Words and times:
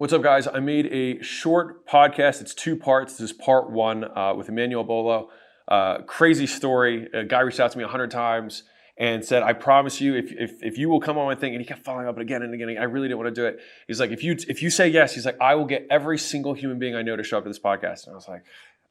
What's 0.00 0.14
up, 0.14 0.22
guys? 0.22 0.48
I 0.48 0.60
made 0.60 0.86
a 0.86 1.22
short 1.22 1.86
podcast. 1.86 2.40
It's 2.40 2.54
two 2.54 2.74
parts. 2.74 3.18
This 3.18 3.32
is 3.32 3.36
part 3.36 3.70
one 3.70 4.04
uh, 4.16 4.32
with 4.34 4.48
Emmanuel 4.48 4.82
Abolo. 4.82 5.28
Uh, 5.68 5.98
crazy 6.04 6.46
story. 6.46 7.06
A 7.12 7.22
guy 7.22 7.40
reached 7.40 7.60
out 7.60 7.70
to 7.72 7.76
me 7.76 7.84
a 7.84 7.86
hundred 7.86 8.10
times 8.10 8.62
and 8.96 9.22
said, 9.22 9.42
"I 9.42 9.52
promise 9.52 10.00
you, 10.00 10.14
if, 10.14 10.32
if 10.32 10.62
if 10.62 10.78
you 10.78 10.88
will 10.88 11.00
come 11.00 11.18
on 11.18 11.26
my 11.26 11.34
thing," 11.34 11.52
and 11.52 11.60
he 11.60 11.66
kept 11.66 11.84
following 11.84 12.08
up 12.08 12.16
again 12.16 12.40
and 12.40 12.54
again. 12.54 12.78
I 12.78 12.84
really 12.84 13.08
didn't 13.08 13.18
want 13.18 13.34
to 13.34 13.38
do 13.42 13.44
it. 13.44 13.58
He's 13.88 14.00
like, 14.00 14.10
"If 14.10 14.24
you 14.24 14.38
if 14.48 14.62
you 14.62 14.70
say 14.70 14.88
yes," 14.88 15.14
he's 15.14 15.26
like, 15.26 15.36
"I 15.38 15.54
will 15.54 15.66
get 15.66 15.86
every 15.90 16.16
single 16.16 16.54
human 16.54 16.78
being 16.78 16.96
I 16.96 17.02
know 17.02 17.14
to 17.16 17.22
show 17.22 17.36
up 17.36 17.44
to 17.44 17.50
this 17.50 17.58
podcast." 17.58 18.06
And 18.06 18.12
I 18.12 18.16
was 18.16 18.26
like, 18.26 18.44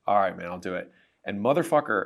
"All 0.05 0.13
right, 0.13 0.37
man, 0.37 0.45
I'll 0.45 0.59
do 0.59 0.75
it." 0.75 0.91
And 1.25 1.43
motherfucker 1.43 2.05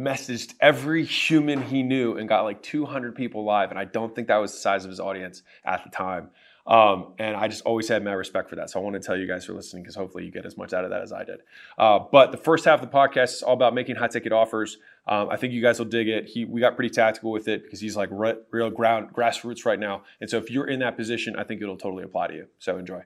messaged 0.00 0.54
every 0.62 1.04
human 1.04 1.60
he 1.60 1.82
knew 1.82 2.16
and 2.16 2.26
got 2.26 2.44
like 2.44 2.62
200 2.62 3.14
people 3.14 3.44
live. 3.44 3.68
And 3.68 3.78
I 3.78 3.84
don't 3.84 4.14
think 4.14 4.28
that 4.28 4.38
was 4.38 4.52
the 4.52 4.58
size 4.60 4.84
of 4.84 4.90
his 4.90 4.98
audience 4.98 5.42
at 5.62 5.84
the 5.84 5.90
time. 5.90 6.30
Um, 6.66 7.12
and 7.18 7.36
I 7.36 7.48
just 7.48 7.62
always 7.62 7.88
had 7.88 8.02
mad 8.02 8.14
respect 8.14 8.48
for 8.48 8.56
that. 8.56 8.70
So 8.70 8.80
I 8.80 8.82
want 8.82 8.94
to 8.94 9.00
tell 9.00 9.16
you 9.16 9.26
guys 9.26 9.44
for 9.44 9.52
listening 9.52 9.82
because 9.82 9.94
hopefully 9.94 10.24
you 10.24 10.30
get 10.30 10.46
as 10.46 10.56
much 10.56 10.72
out 10.72 10.84
of 10.84 10.90
that 10.90 11.02
as 11.02 11.12
I 11.12 11.24
did. 11.24 11.40
Uh, 11.76 11.98
but 12.10 12.30
the 12.30 12.38
first 12.38 12.64
half 12.64 12.82
of 12.82 12.90
the 12.90 12.96
podcast 12.96 13.34
is 13.34 13.42
all 13.42 13.54
about 13.54 13.74
making 13.74 13.96
high 13.96 14.08
ticket 14.08 14.32
offers. 14.32 14.78
Um, 15.06 15.28
I 15.30 15.36
think 15.36 15.52
you 15.52 15.60
guys 15.60 15.78
will 15.78 15.86
dig 15.86 16.08
it. 16.08 16.26
He, 16.26 16.44
we 16.46 16.60
got 16.60 16.76
pretty 16.76 16.90
tactical 16.90 17.30
with 17.30 17.48
it 17.48 17.64
because 17.64 17.80
he's 17.80 17.96
like 17.96 18.08
re- 18.10 18.36
real 18.50 18.70
ground 18.70 19.12
grassroots 19.12 19.66
right 19.66 19.78
now. 19.78 20.04
And 20.20 20.30
so 20.30 20.38
if 20.38 20.50
you're 20.50 20.66
in 20.66 20.80
that 20.80 20.96
position, 20.96 21.36
I 21.36 21.44
think 21.44 21.60
it'll 21.60 21.76
totally 21.76 22.04
apply 22.04 22.28
to 22.28 22.34
you. 22.34 22.46
So 22.58 22.78
enjoy. 22.78 23.02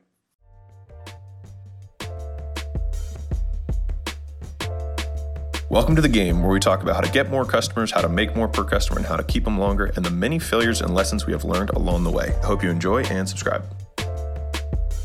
Welcome 5.79 5.95
to 5.95 6.03
the 6.03 6.09
game 6.09 6.43
where 6.43 6.51
we 6.51 6.59
talk 6.59 6.83
about 6.83 6.97
how 6.97 7.03
to 7.03 7.13
get 7.13 7.31
more 7.31 7.45
customers, 7.45 7.93
how 7.93 8.01
to 8.01 8.09
make 8.09 8.35
more 8.35 8.49
per 8.49 8.65
customer, 8.65 8.99
and 8.99 9.07
how 9.07 9.15
to 9.15 9.23
keep 9.23 9.45
them 9.45 9.61
longer, 9.61 9.93
and 9.95 10.05
the 10.05 10.11
many 10.11 10.41
failures 10.41 10.81
and 10.81 10.93
lessons 10.93 11.25
we 11.25 11.33
have 11.33 11.45
learned 11.45 11.71
along 11.71 12.03
the 12.03 12.11
way. 12.11 12.35
I 12.43 12.47
hope 12.47 12.65
you 12.65 12.69
enjoy 12.69 13.05
and 13.05 13.29
subscribe. 13.29 13.63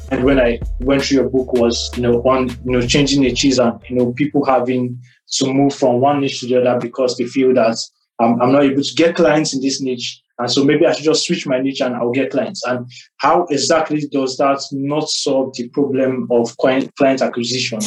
And 0.10 0.24
when 0.24 0.40
I 0.40 0.60
went 0.80 1.04
through 1.04 1.18
your 1.18 1.30
book 1.30 1.54
was, 1.54 1.92
you 1.96 2.02
know, 2.02 2.24
on 2.24 2.50
you 2.50 2.72
know 2.72 2.82
changing 2.82 3.22
niches 3.22 3.60
and 3.60 3.80
you 3.88 3.96
know 3.96 4.14
people 4.14 4.44
having 4.46 5.00
to 5.34 5.54
move 5.54 5.76
from 5.76 6.02
one 6.02 6.22
niche 6.22 6.40
to 6.40 6.48
the 6.48 6.60
other 6.60 6.80
because 6.80 7.18
they 7.18 7.26
feel 7.26 7.54
that 7.54 7.78
I'm, 8.20 8.42
I'm 8.42 8.52
not 8.52 8.64
able 8.64 8.82
to 8.82 8.96
get 8.96 9.16
clients 9.16 9.54
in 9.54 9.62
this 9.62 9.80
niche, 9.80 10.24
and 10.40 10.50
so 10.50 10.64
maybe 10.64 10.88
I 10.88 10.94
should 10.94 11.06
just 11.06 11.28
switch 11.28 11.46
my 11.46 11.60
niche 11.60 11.82
and 11.82 11.94
I'll 11.96 12.10
get 12.10 12.32
clients. 12.32 12.66
And 12.66 12.92
how 13.18 13.46
exactly 13.52 14.08
does 14.12 14.38
that 14.38 14.60
not 14.72 15.08
solve 15.08 15.56
the 15.56 15.70
problem 15.70 16.28
of 16.32 16.58
client 16.58 17.22
acquisition? 17.22 17.80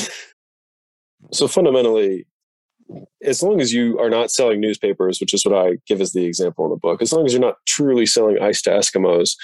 So 1.33 1.48
fundamentally, 1.48 2.27
as 3.23 3.42
long 3.42 3.61
as 3.61 3.73
you 3.73 3.98
are 3.98 4.11
not 4.11 4.31
selling 4.31 4.61
newspapers, 4.61 5.20
which 5.20 5.34
is 5.34 5.45
what 5.45 5.56
I 5.56 5.79
give 5.87 6.01
as 6.01 6.12
the 6.12 6.25
example 6.25 6.65
in 6.65 6.70
the 6.70 6.77
book, 6.77 7.03
as 7.03 7.12
long 7.12 7.27
as 7.27 7.33
you're 7.33 7.41
not 7.41 7.56
truly 7.67 8.06
selling 8.06 8.41
ice 8.41 8.62
to 8.62 8.70
Eskimos, 8.70 9.34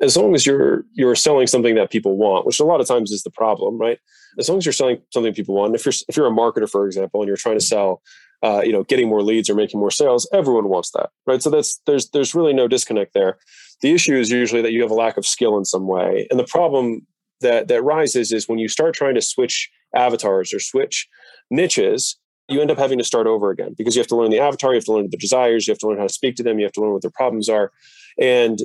as 0.00 0.16
long 0.16 0.34
as 0.34 0.44
you're 0.44 0.84
you're 0.92 1.14
selling 1.14 1.46
something 1.46 1.74
that 1.76 1.90
people 1.90 2.16
want, 2.16 2.44
which 2.46 2.60
a 2.60 2.64
lot 2.64 2.80
of 2.80 2.88
times 2.88 3.10
is 3.10 3.22
the 3.22 3.30
problem, 3.30 3.78
right? 3.78 3.98
As 4.38 4.48
long 4.48 4.58
as 4.58 4.66
you're 4.66 4.72
selling 4.72 5.00
something 5.12 5.32
people 5.32 5.54
want, 5.54 5.74
if 5.74 5.84
you're 5.84 5.92
if 6.08 6.16
you're 6.16 6.26
a 6.26 6.30
marketer, 6.30 6.68
for 6.68 6.86
example, 6.86 7.20
and 7.20 7.28
you're 7.28 7.36
trying 7.36 7.58
to 7.58 7.64
sell, 7.64 8.02
uh, 8.42 8.62
you 8.64 8.72
know, 8.72 8.82
getting 8.84 9.08
more 9.08 9.22
leads 9.22 9.48
or 9.48 9.54
making 9.54 9.78
more 9.78 9.90
sales, 9.90 10.28
everyone 10.32 10.68
wants 10.68 10.90
that, 10.92 11.10
right? 11.26 11.42
So 11.42 11.50
that's 11.50 11.80
there's 11.86 12.10
there's 12.10 12.34
really 12.34 12.52
no 12.52 12.66
disconnect 12.66 13.14
there. 13.14 13.38
The 13.80 13.92
issue 13.92 14.16
is 14.16 14.30
usually 14.30 14.62
that 14.62 14.72
you 14.72 14.82
have 14.82 14.90
a 14.90 14.94
lack 14.94 15.16
of 15.16 15.26
skill 15.26 15.56
in 15.56 15.64
some 15.64 15.86
way, 15.86 16.26
and 16.30 16.38
the 16.38 16.44
problem 16.44 17.06
that 17.40 17.68
that 17.68 17.82
rises 17.82 18.32
is 18.32 18.48
when 18.48 18.58
you 18.58 18.68
start 18.68 18.94
trying 18.94 19.14
to 19.14 19.22
switch 19.22 19.70
avatars 19.94 20.52
or 20.52 20.58
switch 20.58 21.06
niches 21.50 22.16
you 22.52 22.60
end 22.60 22.70
up 22.70 22.78
having 22.78 22.98
to 22.98 23.04
start 23.04 23.26
over 23.26 23.50
again 23.50 23.74
because 23.76 23.96
you 23.96 24.00
have 24.00 24.08
to 24.08 24.16
learn 24.16 24.30
the 24.30 24.38
avatar, 24.38 24.72
you 24.72 24.76
have 24.76 24.84
to 24.84 24.92
learn 24.92 25.08
the 25.10 25.16
desires, 25.16 25.66
you 25.66 25.72
have 25.72 25.78
to 25.78 25.88
learn 25.88 25.98
how 25.98 26.06
to 26.06 26.12
speak 26.12 26.36
to 26.36 26.42
them, 26.42 26.58
you 26.58 26.64
have 26.64 26.72
to 26.72 26.80
learn 26.80 26.92
what 26.92 27.02
their 27.02 27.10
problems 27.10 27.48
are. 27.48 27.72
And 28.20 28.60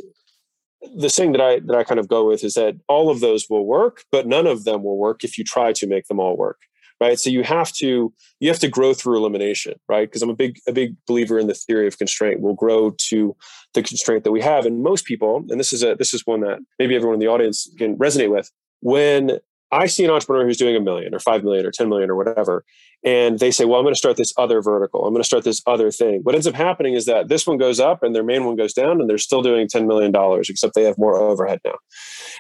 the 0.96 1.10
thing 1.10 1.32
that 1.32 1.42
I 1.42 1.60
that 1.60 1.76
I 1.76 1.84
kind 1.84 2.00
of 2.00 2.08
go 2.08 2.28
with 2.28 2.44
is 2.44 2.54
that 2.54 2.76
all 2.88 3.10
of 3.10 3.20
those 3.20 3.48
will 3.50 3.66
work, 3.66 4.04
but 4.12 4.28
none 4.28 4.48
of 4.48 4.64
them 4.64 4.84
will 4.84 4.98
work 4.98 5.24
if 5.24 5.38
you 5.38 5.44
try 5.44 5.74
to 5.74 5.88
make 5.88 6.08
them 6.08 6.20
all 6.20 6.38
work. 6.38 6.60
Right. 7.00 7.20
So 7.20 7.30
you 7.30 7.44
have 7.44 7.72
to 7.74 8.12
you 8.40 8.50
have 8.50 8.58
to 8.60 8.68
grow 8.68 8.94
through 8.94 9.18
elimination, 9.18 9.76
right? 9.88 10.08
Because 10.10 10.24
I'm 10.24 10.32
a 10.32 10.36
big 10.36 10.58
a 10.68 10.72
big 10.72 10.96
believer 11.06 11.38
in 11.38 11.46
the 11.46 11.54
theory 11.54 11.86
of 11.86 12.00
constraint. 12.00 12.40
We'll 12.40 12.56
grow 12.56 12.96
to 13.10 13.36
the 13.76 13.84
constraint 13.84 14.24
that 14.24 14.32
we 14.32 14.42
have. 14.42 14.66
And 14.66 14.82
most 14.82 15.06
people, 15.06 15.46
and 15.50 15.60
this 15.60 15.74
is 15.74 15.84
a 15.84 15.96
this 15.96 16.14
is 16.14 16.26
one 16.26 16.42
that 16.42 16.60
maybe 16.80 16.96
everyone 16.96 17.16
in 17.16 17.20
the 17.20 17.28
audience 17.28 17.70
can 17.78 17.98
resonate 17.98 18.32
with, 18.32 18.50
when 18.80 19.40
I 19.72 19.88
see 19.88 20.06
an 20.06 20.12
entrepreneur 20.12 20.46
who's 20.46 20.58
doing 20.58 20.76
a 20.76 20.80
million 20.80 21.14
or 21.14 21.20
five 21.20 21.44
million 21.44 21.66
or 21.66 21.72
10 21.72 21.90
million 21.90 22.10
or 22.10 22.16
whatever, 22.16 22.64
and 23.04 23.40
they 23.40 23.52
say, 23.52 23.66
Well, 23.66 23.80
I'm 23.80 23.84
going 23.84 23.94
to 23.94 23.98
start 23.98 24.18
this 24.18 24.34
other 24.38 24.62
vertical. 24.62 25.06
I'm 25.06 25.14
going 25.14 25.22
to 25.22 25.28
start 25.28 25.44
this 25.44 25.62
other 25.68 25.92
thing. 25.92 26.22
What 26.24 26.36
ends 26.36 26.48
up 26.48 26.56
happening 26.56 26.94
is 26.94 27.06
that 27.06 27.28
this 27.28 27.46
one 27.46 27.58
goes 27.58 27.80
up 27.80 28.04
and 28.04 28.16
their 28.16 28.24
main 28.24 28.46
one 28.46 28.56
goes 28.56 28.74
down, 28.74 29.02
and 29.02 29.10
they're 29.10 29.18
still 29.18 29.42
doing 29.42 29.68
$10 29.68 29.88
million, 29.88 30.14
except 30.48 30.74
they 30.74 30.84
have 30.84 30.98
more 30.98 31.16
overhead 31.16 31.60
now. 31.66 31.76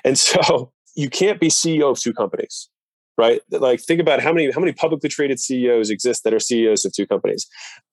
And 0.03 0.17
so 0.17 0.71
you 0.95 1.09
can't 1.09 1.39
be 1.39 1.49
CEO 1.49 1.91
of 1.91 1.99
two 1.99 2.13
companies 2.13 2.69
right? 3.17 3.41
Like 3.50 3.81
think 3.81 4.00
about 4.00 4.22
how 4.22 4.31
many 4.31 4.51
how 4.51 4.59
many 4.59 4.72
publicly 4.72 5.09
traded 5.09 5.39
ceos 5.39 5.89
exist 5.89 6.23
that 6.23 6.33
are 6.33 6.39
ceos 6.39 6.85
of 6.85 6.94
two 6.94 7.07
companies. 7.07 7.47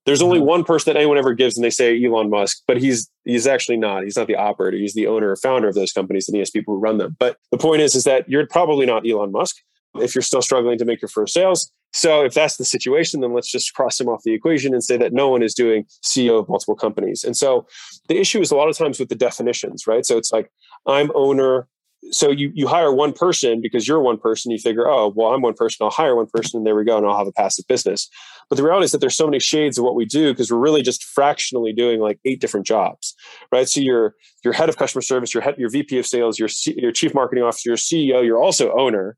There's 0.05 0.21
only 0.21 0.39
mm-hmm. 0.39 0.49
one 0.49 0.65
person 0.65 0.93
that 0.93 0.99
anyone 0.99 1.17
ever 1.17 1.33
gives 1.33 1.57
and 1.57 1.65
they 1.65 1.71
say 1.71 2.03
elon 2.03 2.31
musk 2.31 2.63
but 2.67 2.77
he's 2.77 3.11
he's 3.25 3.47
actually 3.47 3.79
not. 3.79 4.05
He's 4.05 4.17
not 4.17 4.27
the 4.27 4.37
operator. 4.37 4.77
He's 4.77 4.95
the 4.95 5.07
owner 5.07 5.31
or 5.31 5.37
founder 5.37 5.69
of 5.69 5.75
those 5.75 5.93
companies 5.93 6.29
and 6.29 6.35
he 6.35 6.41
has 6.41 6.51
people 6.51 6.75
who 6.75 6.81
run 6.81 6.99
them. 6.99 7.17
But 7.19 7.39
the 7.51 7.59
point 7.59 7.83
is 7.83 7.95
is 7.95 8.05
that 8.05 8.29
you're 8.29 8.47
probably 8.47 8.87
not 8.87 9.09
elon 9.09 9.33
musk 9.33 9.57
if 9.97 10.15
you're 10.15 10.23
still 10.23 10.43
struggling 10.43 10.77
to 10.79 10.85
make 10.85 11.01
your 11.01 11.09
first 11.09 11.33
sales. 11.33 11.71
So 11.93 12.25
if 12.25 12.35
that's 12.35 12.57
the 12.57 12.65
situation 12.65 13.21
then 13.21 13.33
let's 13.33 13.51
just 13.51 13.73
cross 13.75 13.99
him 13.99 14.09
off 14.09 14.25
the 14.25 14.35
equation 14.35 14.75
and 14.75 14.85
say 14.85 14.97
that 14.99 15.13
no 15.13 15.29
one 15.29 15.43
is 15.43 15.55
doing 15.55 15.87
ceo 16.05 16.41
of 16.41 16.49
multiple 16.49 16.77
companies. 16.77 17.25
And 17.25 17.37
so 17.37 17.67
the 18.09 18.19
issue 18.19 18.41
is 18.41 18.51
a 18.51 18.57
lot 18.57 18.69
of 18.69 18.77
times 18.77 18.99
with 18.99 19.09
the 19.09 19.15
definitions 19.15 19.87
right? 19.87 20.05
So 20.05 20.19
it's 20.19 20.33
like 20.33 20.51
i'm 20.87 21.11
owner 21.15 21.67
so 22.11 22.31
you 22.31 22.51
you 22.55 22.67
hire 22.67 22.93
one 22.93 23.13
person 23.13 23.61
because 23.61 23.89
you're 23.89 24.01
one 24.01 24.19
person 24.19 24.51
you 24.51 24.59
figure 24.59 24.89
oh 24.89 25.13
well 25.15 25.33
i'm 25.33 25.43
one 25.43 25.55
person 25.55 25.85
i'll 25.85 25.91
hire 25.91 26.17
one 26.17 26.27
person 26.27 26.59
and 26.59 26.67
there 26.67 26.75
we 26.75 26.85
go 26.85 26.97
and 26.97 27.07
i'll 27.07 27.17
have 27.17 27.27
a 27.27 27.33
passive 27.33 27.65
business 27.69 28.09
but 28.49 28.57
the 28.57 28.63
reality 28.63 28.85
is 28.85 28.93
that 28.93 28.99
there's 28.99 29.17
so 29.17 29.27
many 29.27 29.39
shades 29.41 29.79
of 29.79 29.85
what 29.85 29.95
we 29.95 30.05
do 30.05 30.33
because 30.33 30.51
we're 30.51 30.59
really 30.59 30.83
just 30.83 31.05
fractionally 31.05 31.73
doing 31.73 32.01
like 32.01 32.19
eight 32.25 32.41
different 32.41 32.67
jobs 32.67 33.15
right 33.53 33.69
so 33.69 33.81
you're 33.81 34.15
your 34.45 34.53
head 34.53 34.69
of 34.69 34.77
customer 34.77 35.03
service 35.03 35.33
your 35.33 35.43
head 35.43 35.55
your 35.59 35.71
vp 35.71 35.99
of 35.99 36.07
sales 36.07 36.39
your 36.39 36.49
C, 36.49 36.75
your 36.77 36.93
chief 36.93 37.15
marketing 37.15 37.45
officer 37.45 37.71
your 37.71 37.77
ceo 37.77 38.25
you're 38.25 38.43
also 38.43 38.73
owner 38.73 39.17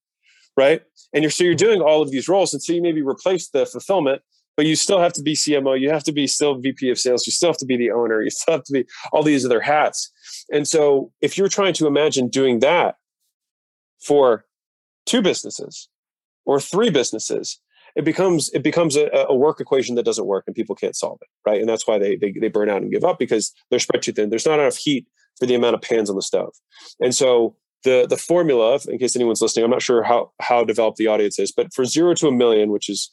right 0.57 0.83
and 1.13 1.23
you're 1.23 1.31
so 1.31 1.45
you're 1.45 1.55
doing 1.55 1.81
all 1.81 2.03
of 2.03 2.11
these 2.11 2.29
roles 2.29 2.53
and 2.53 2.63
so 2.63 2.73
you 2.73 2.83
maybe 2.83 3.03
replace 3.03 3.49
the 3.49 3.67
fulfillment 3.67 4.23
but 4.57 4.67
you 4.67 4.75
still 4.75 4.99
have 4.99 5.13
to 5.13 5.23
be 5.23 5.35
CMO. 5.35 5.79
You 5.79 5.91
have 5.91 6.05
to 6.05 6.13
be 6.13 6.27
still 6.27 6.59
VP 6.59 6.91
of 6.91 6.99
sales. 6.99 7.27
You 7.27 7.33
still 7.33 7.51
have 7.51 7.59
to 7.59 7.67
be 7.67 7.77
the 7.77 7.91
owner. 7.91 8.23
You 8.23 8.31
still 8.31 8.55
have 8.55 8.65
to 8.65 8.73
be 8.73 8.87
all 9.13 9.23
these 9.23 9.45
other 9.45 9.61
hats. 9.61 10.11
And 10.53 10.67
so 10.67 11.13
if 11.21 11.37
you're 11.37 11.49
trying 11.49 11.75
to 11.75 11.87
imagine 11.87 12.29
doing 12.29 12.61
that 12.61 12.97
for 14.01 14.45
two 15.05 15.23
businesses 15.23 15.89
or 16.45 16.61
three 16.61 16.91
businesses, 16.91 17.61
it 17.97 18.05
becomes 18.05 18.51
it 18.53 18.63
becomes 18.63 18.97
a, 18.97 19.09
a, 19.29 19.35
work 19.35 19.59
equation 19.59 19.95
that 19.95 20.05
doesn't 20.05 20.27
work 20.27 20.45
and 20.47 20.55
people 20.55 20.77
can't 20.77 20.95
solve 20.95 21.19
it, 21.23 21.29
right? 21.49 21.61
And 21.61 21.69
that's 21.69 21.87
why 21.87 21.99
they, 21.99 22.17
they 22.17 22.33
they 22.33 22.49
burn 22.49 22.69
out 22.69 22.83
and 22.83 22.93
give 22.93 23.05
up 23.05 23.19
because 23.19 23.53
they're 23.71 23.79
spread 23.79 24.03
too 24.03 24.13
thin. 24.13 24.29
There's 24.29 24.47
not 24.47 24.61
enough 24.61 24.77
heat 24.77 25.07
for 25.39 25.47
the 25.47 25.55
amount 25.55 25.75
of 25.75 25.83
pans 25.83 26.11
on 26.11 26.17
the 26.17 26.23
stove. 26.23 26.55
And 27.01 27.15
so 27.15 27.57
the 27.85 28.07
the 28.09 28.19
formula, 28.19 28.79
in 28.89 28.99
case 28.99 29.17
anyone's 29.17 29.41
listening, 29.41 29.65
I'm 29.65 29.71
not 29.71 29.83
sure 29.83 30.03
how 30.03 30.33
how 30.41 30.63
developed 30.63 30.99
the 30.99 31.07
audience 31.07 31.39
is, 31.39 31.53
but 31.53 31.73
for 31.73 31.85
zero 31.85 32.15
to 32.15 32.29
a 32.29 32.33
million, 32.33 32.71
which 32.71 32.91
is 32.91 33.11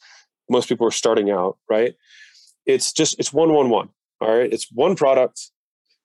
most 0.50 0.68
people 0.68 0.86
are 0.86 0.92
starting 0.92 1.30
out, 1.30 1.56
right? 1.70 1.94
It's 2.66 2.92
just 2.92 3.18
it's 3.18 3.32
one 3.32 3.52
one 3.52 3.70
one. 3.70 3.88
All 4.20 4.36
right. 4.36 4.52
It's 4.52 4.70
one 4.70 4.96
product 4.96 5.50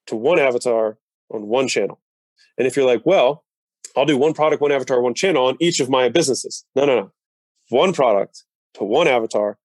to 0.07 0.15
one 0.15 0.39
avatar 0.39 0.97
on 1.31 1.47
one 1.47 1.67
channel. 1.67 1.99
And 2.57 2.67
if 2.67 2.75
you're 2.75 2.85
like, 2.85 3.05
well, 3.05 3.45
I'll 3.95 4.05
do 4.05 4.17
one 4.17 4.33
product, 4.33 4.61
one 4.61 4.71
avatar, 4.71 5.01
one 5.01 5.13
channel 5.13 5.45
on 5.45 5.57
each 5.59 5.79
of 5.79 5.89
my 5.89 6.09
businesses. 6.09 6.65
No, 6.75 6.85
no, 6.85 6.95
no. 6.95 7.11
One 7.69 7.93
product 7.93 8.43
to 8.75 8.83
one 8.83 9.07
avatar 9.07 9.57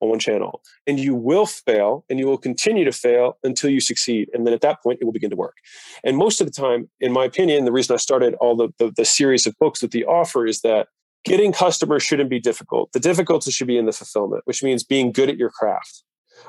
on 0.00 0.10
one 0.10 0.18
channel. 0.18 0.62
And 0.86 0.98
you 0.98 1.14
will 1.14 1.46
fail 1.46 2.04
and 2.08 2.18
you 2.18 2.26
will 2.26 2.38
continue 2.38 2.84
to 2.84 2.92
fail 2.92 3.38
until 3.42 3.70
you 3.70 3.80
succeed. 3.80 4.28
And 4.32 4.46
then 4.46 4.54
at 4.54 4.60
that 4.60 4.82
point, 4.82 4.98
it 5.00 5.04
will 5.04 5.12
begin 5.12 5.30
to 5.30 5.36
work. 5.36 5.56
And 6.04 6.16
most 6.16 6.40
of 6.40 6.46
the 6.46 6.52
time, 6.52 6.88
in 7.00 7.12
my 7.12 7.24
opinion, 7.24 7.64
the 7.64 7.72
reason 7.72 7.94
I 7.94 7.96
started 7.96 8.34
all 8.34 8.56
the, 8.56 8.68
the, 8.78 8.92
the 8.96 9.04
series 9.04 9.46
of 9.46 9.58
books 9.58 9.82
with 9.82 9.90
the 9.90 10.04
offer 10.04 10.46
is 10.46 10.60
that 10.60 10.88
getting 11.24 11.52
customers 11.52 12.02
shouldn't 12.02 12.30
be 12.30 12.40
difficult. 12.40 12.92
The 12.92 13.00
difficulty 13.00 13.50
should 13.50 13.66
be 13.66 13.76
in 13.76 13.86
the 13.86 13.92
fulfillment, 13.92 14.42
which 14.44 14.62
means 14.62 14.84
being 14.84 15.10
good 15.12 15.28
at 15.28 15.36
your 15.36 15.50
craft. 15.50 16.04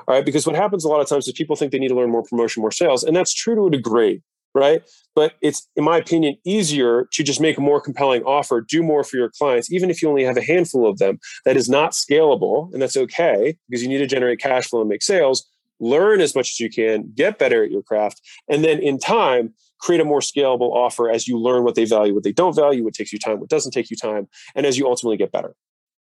All 0.06 0.14
right. 0.14 0.24
Because 0.24 0.46
what 0.46 0.54
happens 0.54 0.84
a 0.84 0.88
lot 0.88 1.00
of 1.00 1.08
times 1.08 1.26
is 1.26 1.34
people 1.34 1.56
think 1.56 1.72
they 1.72 1.78
need 1.78 1.88
to 1.88 1.96
learn 1.96 2.10
more 2.10 2.22
promotion, 2.22 2.60
more 2.60 2.70
sales. 2.70 3.02
And 3.02 3.16
that's 3.16 3.34
true 3.34 3.56
to 3.56 3.66
a 3.66 3.70
degree. 3.70 4.22
Right. 4.52 4.82
But 5.14 5.34
it's, 5.40 5.68
in 5.76 5.84
my 5.84 5.98
opinion, 5.98 6.36
easier 6.44 7.08
to 7.12 7.22
just 7.22 7.40
make 7.40 7.56
a 7.56 7.60
more 7.60 7.80
compelling 7.80 8.24
offer, 8.24 8.60
do 8.60 8.82
more 8.82 9.04
for 9.04 9.16
your 9.16 9.30
clients, 9.38 9.72
even 9.72 9.90
if 9.90 10.02
you 10.02 10.08
only 10.08 10.24
have 10.24 10.36
a 10.36 10.42
handful 10.42 10.88
of 10.88 10.98
them. 10.98 11.20
That 11.44 11.56
is 11.56 11.68
not 11.68 11.92
scalable. 11.92 12.72
And 12.72 12.82
that's 12.82 12.96
okay 12.96 13.56
because 13.68 13.82
you 13.82 13.88
need 13.88 13.98
to 13.98 14.06
generate 14.06 14.40
cash 14.40 14.66
flow 14.66 14.80
and 14.80 14.88
make 14.88 15.02
sales. 15.02 15.48
Learn 15.78 16.20
as 16.20 16.34
much 16.34 16.50
as 16.50 16.60
you 16.60 16.68
can, 16.68 17.12
get 17.14 17.38
better 17.38 17.64
at 17.64 17.70
your 17.70 17.82
craft. 17.82 18.20
And 18.48 18.64
then 18.64 18.80
in 18.80 18.98
time, 18.98 19.54
create 19.80 20.00
a 20.00 20.04
more 20.04 20.20
scalable 20.20 20.72
offer 20.72 21.10
as 21.10 21.26
you 21.26 21.38
learn 21.38 21.64
what 21.64 21.74
they 21.74 21.84
value, 21.84 22.14
what 22.14 22.24
they 22.24 22.32
don't 22.32 22.54
value, 22.54 22.84
what 22.84 22.94
takes 22.94 23.12
you 23.12 23.18
time, 23.18 23.40
what 23.40 23.48
doesn't 23.48 23.72
take 23.72 23.90
you 23.90 23.96
time, 23.96 24.28
and 24.54 24.66
as 24.66 24.76
you 24.76 24.86
ultimately 24.86 25.16
get 25.16 25.32
better 25.32 25.54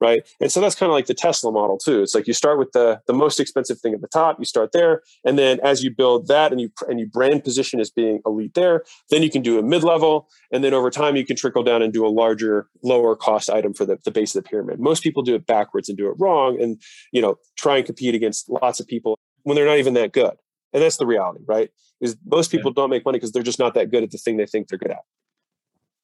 right? 0.04 0.28
And 0.40 0.52
so 0.52 0.60
that's 0.60 0.74
kind 0.74 0.90
of 0.90 0.94
like 0.94 1.06
the 1.06 1.14
Tesla 1.14 1.50
model 1.50 1.78
too. 1.78 2.02
It's 2.02 2.14
like 2.14 2.26
you 2.26 2.34
start 2.34 2.58
with 2.58 2.72
the 2.72 3.00
the 3.06 3.14
most 3.14 3.40
expensive 3.40 3.80
thing 3.80 3.94
at 3.94 4.02
the 4.02 4.08
top, 4.08 4.36
you 4.38 4.44
start 4.44 4.72
there, 4.72 5.02
and 5.24 5.38
then 5.38 5.58
as 5.62 5.82
you 5.82 5.90
build 5.90 6.28
that 6.28 6.52
and 6.52 6.60
you 6.60 6.70
and 6.88 7.00
you 7.00 7.06
brand 7.06 7.42
position 7.42 7.80
as 7.80 7.90
being 7.90 8.20
elite 8.26 8.54
there, 8.54 8.84
then 9.10 9.22
you 9.22 9.30
can 9.30 9.42
do 9.42 9.58
a 9.58 9.62
mid 9.62 9.82
level, 9.82 10.28
and 10.52 10.62
then 10.62 10.74
over 10.74 10.90
time 10.90 11.16
you 11.16 11.24
can 11.24 11.36
trickle 11.36 11.62
down 11.62 11.80
and 11.80 11.92
do 11.92 12.06
a 12.06 12.08
larger, 12.08 12.68
lower 12.82 13.16
cost 13.16 13.48
item 13.48 13.72
for 13.72 13.86
the, 13.86 13.98
the 14.04 14.10
base 14.10 14.34
of 14.36 14.44
the 14.44 14.48
pyramid. 14.48 14.78
Most 14.78 15.02
people 15.02 15.22
do 15.22 15.34
it 15.34 15.46
backwards 15.46 15.88
and 15.88 15.96
do 15.96 16.08
it 16.08 16.16
wrong, 16.18 16.60
and 16.60 16.80
you 17.12 17.22
know 17.22 17.36
try 17.56 17.78
and 17.78 17.86
compete 17.86 18.14
against 18.14 18.50
lots 18.50 18.80
of 18.80 18.86
people 18.86 19.18
when 19.44 19.56
they're 19.56 19.66
not 19.66 19.78
even 19.78 19.94
that 19.94 20.12
good. 20.12 20.34
And 20.74 20.82
that's 20.82 20.96
the 20.96 21.06
reality, 21.06 21.44
right? 21.46 21.70
Is 22.00 22.16
most 22.26 22.50
people 22.50 22.72
don't 22.72 22.90
make 22.90 23.04
money 23.04 23.16
because 23.16 23.32
they're 23.32 23.44
just 23.44 23.60
not 23.60 23.74
that 23.74 23.90
good 23.90 24.02
at 24.02 24.10
the 24.10 24.18
thing 24.18 24.36
they 24.36 24.46
think 24.46 24.68
they're 24.68 24.78
good 24.78 24.90
at. 24.90 25.04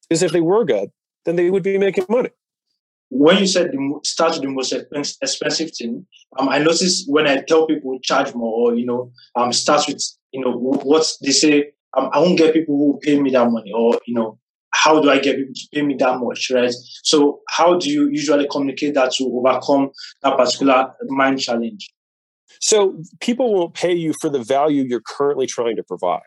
Because 0.07 0.23
if 0.23 0.31
they 0.31 0.41
were 0.41 0.63
good, 0.63 0.89
then 1.25 1.35
they 1.35 1.49
would 1.49 1.61
be 1.61 1.77
making 1.77 2.05
money 2.09 2.29
when 3.11 3.39
you 3.39 3.45
said 3.45 3.71
the, 3.71 3.99
start 4.03 4.31
with 4.31 4.41
the 4.41 4.47
most 4.47 4.71
expensive 5.21 5.71
thing, 5.77 6.05
um, 6.39 6.47
I 6.47 6.59
notice 6.59 7.05
when 7.07 7.27
I 7.27 7.41
tell 7.41 7.67
people 7.67 7.99
charge 8.01 8.33
more, 8.33 8.71
or 8.71 8.75
you 8.75 8.85
know, 8.85 9.11
um, 9.35 9.51
start 9.51 9.85
with 9.87 10.01
you 10.31 10.41
know 10.41 10.53
what 10.53 11.05
they 11.21 11.31
say. 11.31 11.73
Um, 11.95 12.09
I 12.13 12.19
won't 12.19 12.37
get 12.37 12.53
people 12.53 12.77
who 12.77 12.99
pay 13.03 13.19
me 13.19 13.29
that 13.31 13.51
money, 13.51 13.73
or 13.75 13.99
you 14.07 14.15
know, 14.15 14.39
how 14.71 15.01
do 15.01 15.11
I 15.11 15.19
get 15.19 15.35
people 15.35 15.53
to 15.53 15.67
pay 15.73 15.81
me 15.81 15.95
that 15.95 16.19
much, 16.19 16.49
right? 16.51 16.73
So, 17.03 17.41
how 17.49 17.77
do 17.77 17.89
you 17.89 18.07
usually 18.07 18.47
communicate 18.49 18.93
that 18.93 19.11
to 19.15 19.25
overcome 19.25 19.91
that 20.23 20.37
particular 20.37 20.93
mind 21.09 21.41
challenge? 21.41 21.91
So, 22.61 23.03
people 23.19 23.53
won't 23.53 23.73
pay 23.73 23.93
you 23.93 24.13
for 24.21 24.29
the 24.29 24.41
value 24.41 24.83
you're 24.83 25.01
currently 25.05 25.47
trying 25.47 25.75
to 25.75 25.83
provide. 25.83 26.21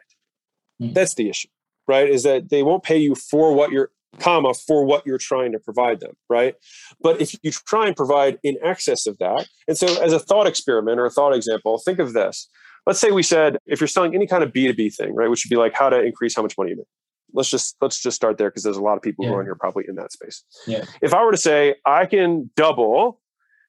Mm-hmm. 0.83 0.93
That's 0.93 1.15
the 1.15 1.31
issue, 1.31 1.49
right? 1.89 2.11
Is 2.11 2.25
that 2.25 2.51
they 2.51 2.63
won't 2.63 2.83
pay 2.83 2.99
you 2.99 3.15
for 3.15 3.55
what 3.55 3.71
you're 3.71 3.91
comma 4.19 4.55
for 4.55 4.85
what 4.85 5.07
you're 5.07 5.19
trying 5.19 5.53
to 5.53 5.59
provide 5.59 6.01
them 6.01 6.13
right? 6.29 6.55
But 7.01 7.21
if 7.21 7.35
you 7.43 7.51
try 7.51 7.87
and 7.87 7.97
provide 7.97 8.39
in 8.43 8.57
excess 8.63 9.07
of 9.07 9.19
that 9.19 9.49
and 9.69 9.77
so 9.77 10.03
as 10.03 10.13
a 10.13 10.19
thought 10.19 10.47
experiment 10.47 10.99
or 10.99 11.07
a 11.07 11.11
thought 11.11 11.35
example 11.35 11.79
think 11.85 11.99
of 11.99 12.13
this. 12.13 12.49
Let's 12.87 13.01
say 13.01 13.13
we 13.13 13.23
said 13.23 13.57
if 13.67 13.81
you're 13.81 13.89
selling 13.89 14.15
any 14.15 14.27
kind 14.27 14.45
of 14.45 14.53
b2b 14.53 14.95
thing 14.95 15.15
right 15.15 15.31
which 15.31 15.45
would 15.45 15.51
be 15.51 15.57
like 15.57 15.75
how 15.75 15.89
to 15.89 16.03
increase 16.03 16.37
how 16.37 16.43
much 16.43 16.57
money 16.59 16.71
you 16.71 16.77
make. 16.77 16.87
Let's 17.33 17.51
just 17.51 17.77
let's 17.81 18.01
just 18.01 18.17
start 18.17 18.39
there 18.39 18.51
because 18.51 18.63
there's 18.63 18.77
a 18.77 18.83
lot 18.83 18.97
of 18.97 19.03
people 19.03 19.25
yeah. 19.25 19.31
who 19.31 19.37
are 19.37 19.41
in 19.41 19.47
here 19.47 19.57
probably 19.57 19.85
in 19.89 19.97
that 19.97 20.13
space. 20.13 20.45
Yeah. 20.67 20.85
if 21.03 21.13
i 21.13 21.25
were 21.25 21.33
to 21.33 21.37
say 21.39 21.77
i 21.85 22.07
can 22.07 22.51
double 22.57 23.21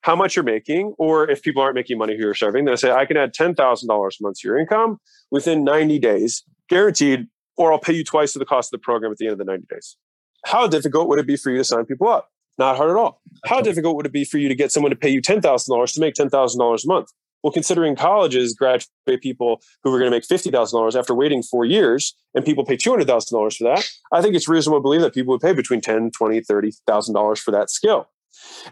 how 0.02 0.16
much 0.16 0.36
you're 0.36 0.46
making 0.46 0.94
or 1.00 1.28
if 1.28 1.42
people 1.42 1.64
aren't 1.64 1.74
making 1.74 1.98
money 1.98 2.16
who 2.16 2.22
you're 2.22 2.36
serving 2.36 2.66
then 2.66 2.74
i 2.74 2.76
say 2.76 2.92
i 2.92 3.06
can 3.06 3.18
add 3.18 3.34
$10000 3.34 3.58
a 3.58 4.24
month 4.24 4.40
to 4.40 4.48
your 4.48 4.60
income 4.60 5.00
within 5.32 5.64
90 5.64 5.98
days 6.00 6.44
guaranteed 6.70 7.28
or 7.58 7.74
i'll 7.74 7.80
pay 7.80 7.94
you 7.94 8.04
twice 8.04 8.34
the 8.34 8.46
cost 8.46 8.68
of 8.68 8.80
the 8.80 8.84
program 8.84 9.12
at 9.12 9.18
the 9.18 9.26
end 9.26 9.34
of 9.34 9.40
the 9.40 9.46
90 9.46 9.66
days 9.68 9.98
how 10.46 10.68
difficult 10.68 11.08
would 11.10 11.20
it 11.20 11.28
be 11.28 11.36
for 11.36 11.52
you 11.52 11.58
to 11.58 11.64
sign 11.64 11.86
people 11.86 12.08
up? 12.08 12.30
Not 12.58 12.78
hard 12.78 12.92
at 12.92 12.96
all. 12.96 13.22
How 13.46 13.62
difficult 13.62 13.96
would 13.98 14.06
it 14.06 14.14
be 14.14 14.24
for 14.24 14.38
you 14.38 14.48
to 14.48 14.56
get 14.56 14.72
someone 14.72 14.92
to 14.92 14.96
pay 14.96 15.10
you 15.10 15.22
$10,000 15.22 15.94
to 15.94 16.00
make 16.00 16.14
$10,000 16.14 16.84
a 16.84 16.88
month? 16.88 17.10
Well, 17.44 17.52
considering 17.52 17.96
colleges 17.96 18.54
graduate 18.54 19.22
people 19.22 19.62
who 19.84 19.94
are 19.94 20.00
going 20.00 20.10
to 20.10 20.16
make 20.16 20.28
$50,000 20.28 20.98
after 20.98 21.14
waiting 21.14 21.44
four 21.44 21.66
years 21.66 22.16
and 22.34 22.44
people 22.44 22.66
pay 22.66 22.78
$200,000 22.78 23.58
for 23.58 23.64
that, 23.66 23.88
I 24.12 24.22
think 24.22 24.36
it's 24.36 24.48
reasonable 24.48 24.80
to 24.80 24.82
believe 24.82 25.02
that 25.02 25.14
people 25.14 25.34
would 25.34 25.42
pay 25.42 25.54
between 25.54 25.82
$10, 25.82 26.12
$20, 26.12 26.46
$30,000 26.46 27.38
for 27.38 27.52
that 27.52 27.70
skill. 27.70 28.10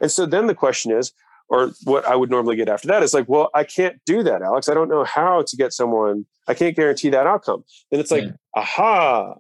And 0.01 0.09
so 0.09 0.25
then 0.25 0.47
the 0.47 0.55
question 0.55 0.91
is, 0.91 1.11
or 1.49 1.71
what 1.83 2.05
I 2.07 2.15
would 2.15 2.31
normally 2.31 2.55
get 2.55 2.69
after 2.69 2.87
that 2.87 3.03
is 3.03 3.13
like, 3.13 3.29
well, 3.29 3.51
I 3.53 3.63
can't 3.63 3.99
do 4.05 4.23
that, 4.23 4.41
Alex. 4.41 4.69
I 4.69 4.73
don't 4.73 4.89
know 4.89 5.03
how 5.03 5.43
to 5.43 5.55
get 5.55 5.73
someone, 5.73 6.25
I 6.47 6.53
can't 6.53 6.75
guarantee 6.75 7.09
that 7.09 7.27
outcome. 7.27 7.63
Then 7.91 7.99
it's 7.99 8.11
like, 8.11 8.23
yeah. 8.23 8.31
aha, 8.55 9.35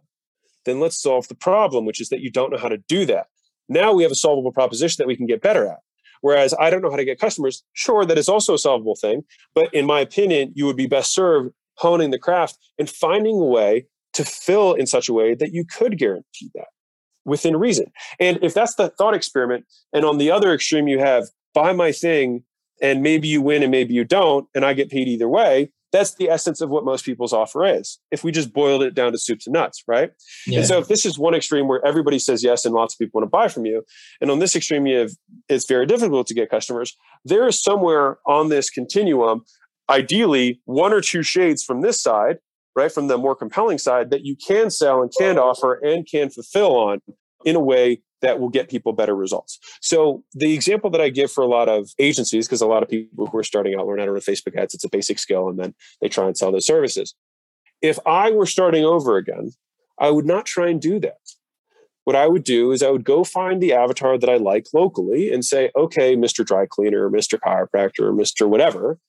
then 0.65 0.79
let's 0.79 1.01
solve 1.01 1.27
the 1.27 1.35
problem, 1.35 1.85
which 1.85 2.01
is 2.01 2.09
that 2.09 2.21
you 2.21 2.31
don't 2.31 2.51
know 2.51 2.57
how 2.57 2.69
to 2.69 2.77
do 2.77 3.05
that. 3.05 3.27
Now 3.69 3.93
we 3.93 4.03
have 4.03 4.11
a 4.11 4.15
solvable 4.15 4.51
proposition 4.51 5.01
that 5.01 5.07
we 5.07 5.15
can 5.15 5.25
get 5.25 5.41
better 5.41 5.67
at. 5.67 5.79
Whereas 6.21 6.53
I 6.57 6.69
don't 6.69 6.81
know 6.81 6.89
how 6.89 6.97
to 6.97 7.05
get 7.05 7.19
customers. 7.19 7.63
Sure, 7.73 8.05
that 8.05 8.17
is 8.17 8.29
also 8.29 8.53
a 8.53 8.57
solvable 8.57 8.95
thing. 8.95 9.23
But 9.53 9.73
in 9.73 9.85
my 9.85 9.99
opinion, 9.99 10.53
you 10.55 10.65
would 10.65 10.77
be 10.77 10.87
best 10.87 11.13
served 11.13 11.53
honing 11.75 12.11
the 12.11 12.19
craft 12.19 12.57
and 12.79 12.89
finding 12.89 13.35
a 13.35 13.45
way 13.45 13.87
to 14.13 14.23
fill 14.23 14.73
in 14.73 14.87
such 14.87 15.09
a 15.09 15.13
way 15.13 15.33
that 15.35 15.53
you 15.53 15.65
could 15.65 15.97
guarantee 15.97 16.49
that 16.55 16.67
within 17.25 17.57
reason. 17.57 17.91
And 18.19 18.39
if 18.41 18.53
that's 18.53 18.75
the 18.75 18.89
thought 18.89 19.13
experiment, 19.13 19.65
and 19.91 20.05
on 20.05 20.17
the 20.17 20.31
other 20.31 20.53
extreme, 20.53 20.87
you 20.87 20.99
have 20.99 21.25
buy 21.53 21.73
my 21.73 21.91
thing 21.91 22.43
and 22.81 23.01
maybe 23.01 23.27
you 23.27 23.41
win 23.41 23.63
and 23.63 23.71
maybe 23.71 23.93
you 23.93 24.03
don't, 24.03 24.47
and 24.55 24.65
I 24.65 24.73
get 24.73 24.89
paid 24.89 25.07
either 25.07 25.27
way, 25.27 25.71
that's 25.93 26.15
the 26.15 26.29
essence 26.29 26.59
of 26.59 26.69
what 26.69 26.83
most 26.83 27.05
people's 27.05 27.31
offer 27.31 27.63
is. 27.65 27.99
If 28.11 28.23
we 28.23 28.31
just 28.31 28.51
boiled 28.51 28.81
it 28.81 28.95
down 28.95 29.11
to 29.11 29.17
soup 29.17 29.39
to 29.41 29.51
nuts, 29.51 29.83
right? 29.87 30.11
Yeah. 30.47 30.59
And 30.59 30.67
so 30.67 30.79
if 30.79 30.87
this 30.87 31.05
is 31.05 31.19
one 31.19 31.35
extreme 31.35 31.67
where 31.67 31.85
everybody 31.85 32.17
says 32.19 32.43
yes 32.43 32.65
and 32.65 32.73
lots 32.73 32.95
of 32.95 32.97
people 32.97 33.21
want 33.21 33.27
to 33.27 33.29
buy 33.29 33.47
from 33.47 33.65
you, 33.65 33.83
and 34.19 34.31
on 34.31 34.39
this 34.39 34.55
extreme 34.55 34.87
you 34.87 34.97
have 34.97 35.11
it's 35.47 35.67
very 35.67 35.85
difficult 35.85 36.27
to 36.27 36.33
get 36.33 36.49
customers, 36.49 36.97
there 37.23 37.47
is 37.47 37.61
somewhere 37.61 38.17
on 38.25 38.49
this 38.49 38.71
continuum, 38.71 39.43
ideally 39.89 40.59
one 40.65 40.91
or 40.91 40.99
two 40.99 41.21
shades 41.21 41.63
from 41.63 41.81
this 41.81 42.01
side, 42.01 42.39
right, 42.75 42.91
from 42.91 43.07
the 43.07 43.17
more 43.17 43.35
compelling 43.35 43.77
side 43.77 44.09
that 44.09 44.25
you 44.25 44.35
can 44.35 44.71
sell 44.71 45.01
and 45.03 45.13
can 45.17 45.37
offer 45.37 45.75
and 45.75 46.07
can 46.09 46.31
fulfill 46.31 46.75
on 46.75 46.99
in 47.45 47.55
a 47.55 47.59
way 47.59 48.01
that 48.23 48.39
will 48.39 48.49
get 48.49 48.69
people 48.69 48.93
better 48.93 49.15
results. 49.15 49.59
So 49.81 50.23
the 50.33 50.53
example 50.53 50.89
that 50.89 51.01
I 51.01 51.09
give 51.09 51.31
for 51.31 51.43
a 51.43 51.47
lot 51.47 51.69
of 51.69 51.91
agencies, 51.99 52.47
because 52.47 52.61
a 52.61 52.67
lot 52.67 52.81
of 52.81 52.89
people 52.89 53.27
who 53.27 53.37
are 53.37 53.43
starting 53.43 53.75
out 53.75 53.85
learn 53.85 53.99
how 53.99 54.05
to 54.05 54.11
run 54.11 54.21
Facebook 54.21 54.55
ads, 54.55 54.73
it's 54.73 54.85
a 54.85 54.89
basic 54.89 55.19
skill, 55.19 55.49
and 55.49 55.59
then 55.59 55.75
they 56.01 56.09
try 56.09 56.25
and 56.25 56.35
sell 56.35 56.51
those 56.51 56.65
services. 56.65 57.13
If 57.81 57.99
I 58.05 58.31
were 58.31 58.45
starting 58.45 58.85
over 58.85 59.17
again, 59.17 59.51
I 59.99 60.09
would 60.09 60.25
not 60.25 60.45
try 60.45 60.69
and 60.69 60.81
do 60.81 60.99
that. 61.01 61.19
What 62.05 62.15
I 62.15 62.27
would 62.27 62.43
do 62.43 62.71
is 62.71 62.81
I 62.81 62.89
would 62.89 63.03
go 63.03 63.23
find 63.23 63.61
the 63.61 63.73
avatar 63.73 64.17
that 64.17 64.29
I 64.29 64.37
like 64.37 64.67
locally 64.73 65.31
and 65.31 65.43
say, 65.43 65.69
okay, 65.75 66.15
Mr. 66.15 66.45
Dry 66.45 66.65
Cleaner, 66.65 67.09
Mr. 67.09 67.39
Chiropractor, 67.39 68.13
Mr. 68.13 68.47
Whatever, 68.47 68.99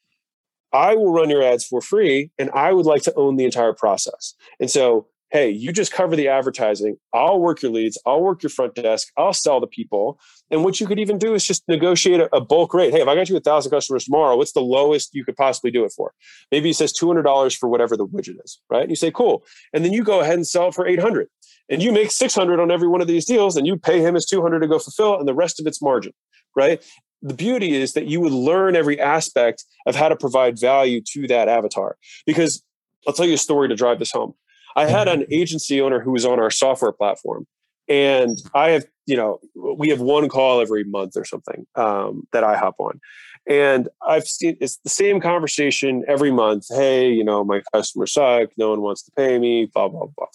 I 0.72 0.96
will 0.96 1.12
run 1.12 1.30
your 1.30 1.42
ads 1.42 1.64
for 1.64 1.80
free 1.80 2.30
and 2.36 2.50
I 2.50 2.72
would 2.72 2.86
like 2.86 3.02
to 3.02 3.14
own 3.14 3.36
the 3.36 3.44
entire 3.44 3.72
process. 3.72 4.34
And 4.60 4.70
so 4.70 5.06
hey, 5.34 5.50
you 5.50 5.72
just 5.72 5.90
cover 5.90 6.14
the 6.14 6.28
advertising. 6.28 6.96
I'll 7.12 7.40
work 7.40 7.60
your 7.60 7.72
leads. 7.72 7.98
I'll 8.06 8.22
work 8.22 8.44
your 8.44 8.50
front 8.50 8.76
desk. 8.76 9.08
I'll 9.18 9.32
sell 9.32 9.58
the 9.58 9.66
people. 9.66 10.20
And 10.48 10.62
what 10.62 10.78
you 10.78 10.86
could 10.86 11.00
even 11.00 11.18
do 11.18 11.34
is 11.34 11.44
just 11.44 11.64
negotiate 11.66 12.20
a, 12.20 12.36
a 12.36 12.40
bulk 12.40 12.72
rate. 12.72 12.92
Hey, 12.92 13.00
if 13.00 13.08
I 13.08 13.16
got 13.16 13.28
you 13.28 13.36
a 13.36 13.40
thousand 13.40 13.72
customers 13.72 14.04
tomorrow, 14.04 14.36
what's 14.36 14.52
the 14.52 14.60
lowest 14.60 15.12
you 15.12 15.24
could 15.24 15.36
possibly 15.36 15.72
do 15.72 15.84
it 15.84 15.92
for? 15.94 16.12
Maybe 16.52 16.70
it 16.70 16.76
says 16.76 16.92
$200 16.92 17.58
for 17.58 17.68
whatever 17.68 17.96
the 17.96 18.06
widget 18.06 18.36
is, 18.44 18.60
right? 18.70 18.82
And 18.82 18.90
you 18.90 18.94
say, 18.94 19.10
cool. 19.10 19.44
And 19.72 19.84
then 19.84 19.92
you 19.92 20.04
go 20.04 20.20
ahead 20.20 20.34
and 20.36 20.46
sell 20.46 20.70
for 20.70 20.86
800 20.86 21.26
and 21.68 21.82
you 21.82 21.90
make 21.90 22.12
600 22.12 22.60
on 22.60 22.70
every 22.70 22.86
one 22.86 23.00
of 23.00 23.08
these 23.08 23.24
deals 23.24 23.56
and 23.56 23.66
you 23.66 23.76
pay 23.76 24.00
him 24.00 24.14
his 24.14 24.26
200 24.26 24.60
to 24.60 24.68
go 24.68 24.78
fulfill 24.78 25.18
and 25.18 25.26
the 25.26 25.34
rest 25.34 25.58
of 25.58 25.66
it's 25.66 25.82
margin, 25.82 26.12
right? 26.54 26.80
the 27.22 27.32
beauty 27.32 27.72
is 27.72 27.94
that 27.94 28.06
you 28.06 28.20
would 28.20 28.32
learn 28.32 28.76
every 28.76 29.00
aspect 29.00 29.64
of 29.86 29.96
how 29.96 30.10
to 30.10 30.14
provide 30.14 30.60
value 30.60 31.00
to 31.00 31.26
that 31.26 31.48
avatar. 31.48 31.96
Because 32.26 32.62
I'll 33.06 33.14
tell 33.14 33.24
you 33.24 33.32
a 33.32 33.38
story 33.38 33.66
to 33.68 33.74
drive 33.74 33.98
this 33.98 34.12
home. 34.12 34.34
I 34.76 34.86
had 34.86 35.08
an 35.08 35.26
agency 35.30 35.80
owner 35.80 36.00
who 36.00 36.12
was 36.12 36.24
on 36.24 36.40
our 36.40 36.50
software 36.50 36.92
platform, 36.92 37.46
and 37.88 38.38
I 38.54 38.70
have, 38.70 38.86
you 39.06 39.16
know, 39.16 39.40
we 39.54 39.88
have 39.90 40.00
one 40.00 40.28
call 40.28 40.60
every 40.60 40.84
month 40.84 41.16
or 41.16 41.24
something 41.24 41.66
um, 41.76 42.26
that 42.32 42.44
I 42.44 42.56
hop 42.56 42.76
on, 42.78 43.00
and 43.48 43.88
I've 44.06 44.26
seen 44.26 44.56
it's 44.60 44.78
the 44.78 44.90
same 44.90 45.20
conversation 45.20 46.04
every 46.08 46.30
month. 46.30 46.66
Hey, 46.70 47.10
you 47.10 47.24
know, 47.24 47.44
my 47.44 47.62
customers 47.72 48.12
suck. 48.12 48.50
No 48.56 48.70
one 48.70 48.80
wants 48.80 49.02
to 49.02 49.12
pay 49.12 49.38
me. 49.38 49.70
Blah 49.72 49.88
blah 49.88 50.06
blah. 50.16 50.26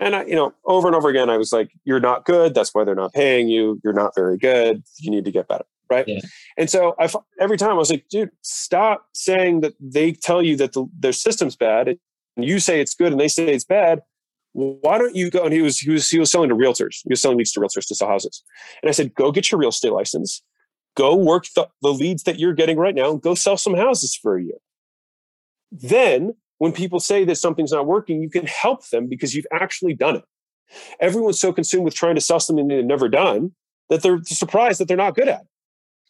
And 0.00 0.14
I, 0.14 0.24
you 0.24 0.36
know, 0.36 0.52
over 0.64 0.86
and 0.86 0.94
over 0.94 1.08
again, 1.08 1.30
I 1.30 1.36
was 1.36 1.52
like, 1.52 1.70
"You're 1.84 2.00
not 2.00 2.24
good. 2.24 2.54
That's 2.54 2.74
why 2.74 2.84
they're 2.84 2.94
not 2.94 3.12
paying 3.12 3.48
you. 3.48 3.80
You're 3.82 3.92
not 3.92 4.14
very 4.14 4.38
good. 4.38 4.82
You 4.98 5.10
need 5.10 5.24
to 5.24 5.32
get 5.32 5.48
better." 5.48 5.64
Right. 5.90 6.06
Yeah. 6.06 6.20
And 6.58 6.68
so 6.68 6.94
I, 6.98 7.08
every 7.40 7.56
time 7.56 7.70
I 7.70 7.74
was 7.74 7.90
like, 7.90 8.08
dude, 8.10 8.30
stop 8.42 9.06
saying 9.14 9.62
that 9.62 9.72
they 9.80 10.12
tell 10.12 10.42
you 10.42 10.54
that 10.56 10.74
the, 10.74 10.86
their 10.98 11.14
system's 11.14 11.56
bad 11.56 11.98
you 12.44 12.58
say 12.58 12.80
it's 12.80 12.94
good 12.94 13.12
and 13.12 13.20
they 13.20 13.28
say 13.28 13.48
it's 13.48 13.64
bad, 13.64 14.02
why 14.52 14.98
don't 14.98 15.14
you 15.14 15.30
go? 15.30 15.44
And 15.44 15.52
he 15.52 15.60
was 15.60 15.78
he 15.78 15.90
was 15.90 16.08
he 16.10 16.18
was 16.18 16.30
selling 16.30 16.48
to 16.48 16.54
realtors. 16.54 17.00
He 17.04 17.10
was 17.10 17.20
selling 17.20 17.38
leads 17.38 17.52
to 17.52 17.60
realtors 17.60 17.86
to 17.86 17.94
sell 17.94 18.08
houses. 18.08 18.42
And 18.82 18.88
I 18.88 18.92
said, 18.92 19.14
go 19.14 19.30
get 19.30 19.50
your 19.50 19.60
real 19.60 19.68
estate 19.68 19.92
license. 19.92 20.42
Go 20.96 21.14
work 21.14 21.46
the, 21.54 21.68
the 21.82 21.92
leads 21.92 22.24
that 22.24 22.38
you're 22.38 22.54
getting 22.54 22.76
right 22.76 22.94
now 22.94 23.10
and 23.10 23.22
go 23.22 23.34
sell 23.34 23.56
some 23.56 23.74
houses 23.74 24.16
for 24.16 24.36
a 24.36 24.42
year. 24.42 24.58
Then 25.70 26.34
when 26.58 26.72
people 26.72 26.98
say 26.98 27.24
that 27.24 27.36
something's 27.36 27.72
not 27.72 27.86
working, 27.86 28.20
you 28.20 28.30
can 28.30 28.46
help 28.46 28.88
them 28.88 29.06
because 29.06 29.34
you've 29.34 29.46
actually 29.52 29.94
done 29.94 30.16
it. 30.16 30.24
Everyone's 31.00 31.40
so 31.40 31.52
consumed 31.52 31.84
with 31.84 31.94
trying 31.94 32.16
to 32.16 32.20
sell 32.20 32.40
something 32.40 32.66
they've 32.66 32.84
never 32.84 33.08
done 33.08 33.52
that 33.90 34.02
they're 34.02 34.20
surprised 34.24 34.80
that 34.80 34.88
they're 34.88 34.96
not 34.96 35.14
good 35.14 35.28
at. 35.28 35.42
It. 35.42 35.46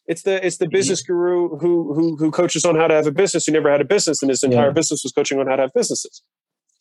It's 0.09 0.23
the 0.23 0.45
it's 0.45 0.57
the 0.57 0.67
business 0.67 1.03
guru 1.03 1.59
who 1.59 1.93
who 1.93 2.17
who 2.17 2.31
coaches 2.31 2.65
on 2.65 2.75
how 2.77 2.87
to 2.87 2.95
have 2.95 3.07
a 3.07 3.13
business 3.13 3.45
who 3.45 3.53
never 3.53 3.71
had 3.71 3.83
a 3.83 3.85
business 3.85 4.23
and 4.23 4.31
his 4.31 4.43
entire 4.43 4.69
yeah. 4.69 4.73
business 4.73 5.05
was 5.05 5.13
coaching 5.13 5.39
on 5.39 5.47
how 5.47 5.57
to 5.57 5.63
have 5.63 5.75
businesses. 5.75 6.23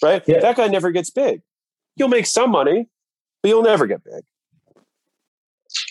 Right? 0.02 0.24
Yeah. 0.26 0.40
That 0.40 0.56
guy 0.56 0.68
never 0.68 0.92
gets 0.92 1.10
big. 1.10 1.42
You'll 1.98 2.08
make 2.08 2.26
some 2.26 2.52
money, 2.52 2.88
but 3.44 3.50
you'll 3.50 3.64
never 3.64 3.86
get 3.86 4.02
big. 4.06 4.24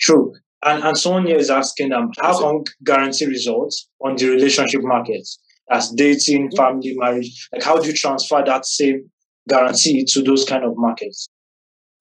True. 0.00 0.34
And 0.64 0.82
and 0.82 0.96
someone 0.96 1.28
is 1.28 1.50
asking 1.50 1.92
um 1.92 2.10
how 2.18 2.40
can 2.40 2.64
guarantee 2.82 3.26
results 3.26 3.86
on 4.00 4.16
the 4.16 4.30
relationship 4.30 4.80
markets 4.82 5.38
as 5.70 5.90
dating, 5.90 6.52
family, 6.56 6.94
marriage? 6.96 7.48
Like 7.52 7.62
how 7.62 7.78
do 7.78 7.86
you 7.86 7.92
transfer 7.92 8.42
that 8.46 8.64
same 8.64 9.10
guarantee 9.46 10.06
to 10.06 10.22
those 10.22 10.46
kind 10.46 10.64
of 10.64 10.72
markets? 10.78 11.28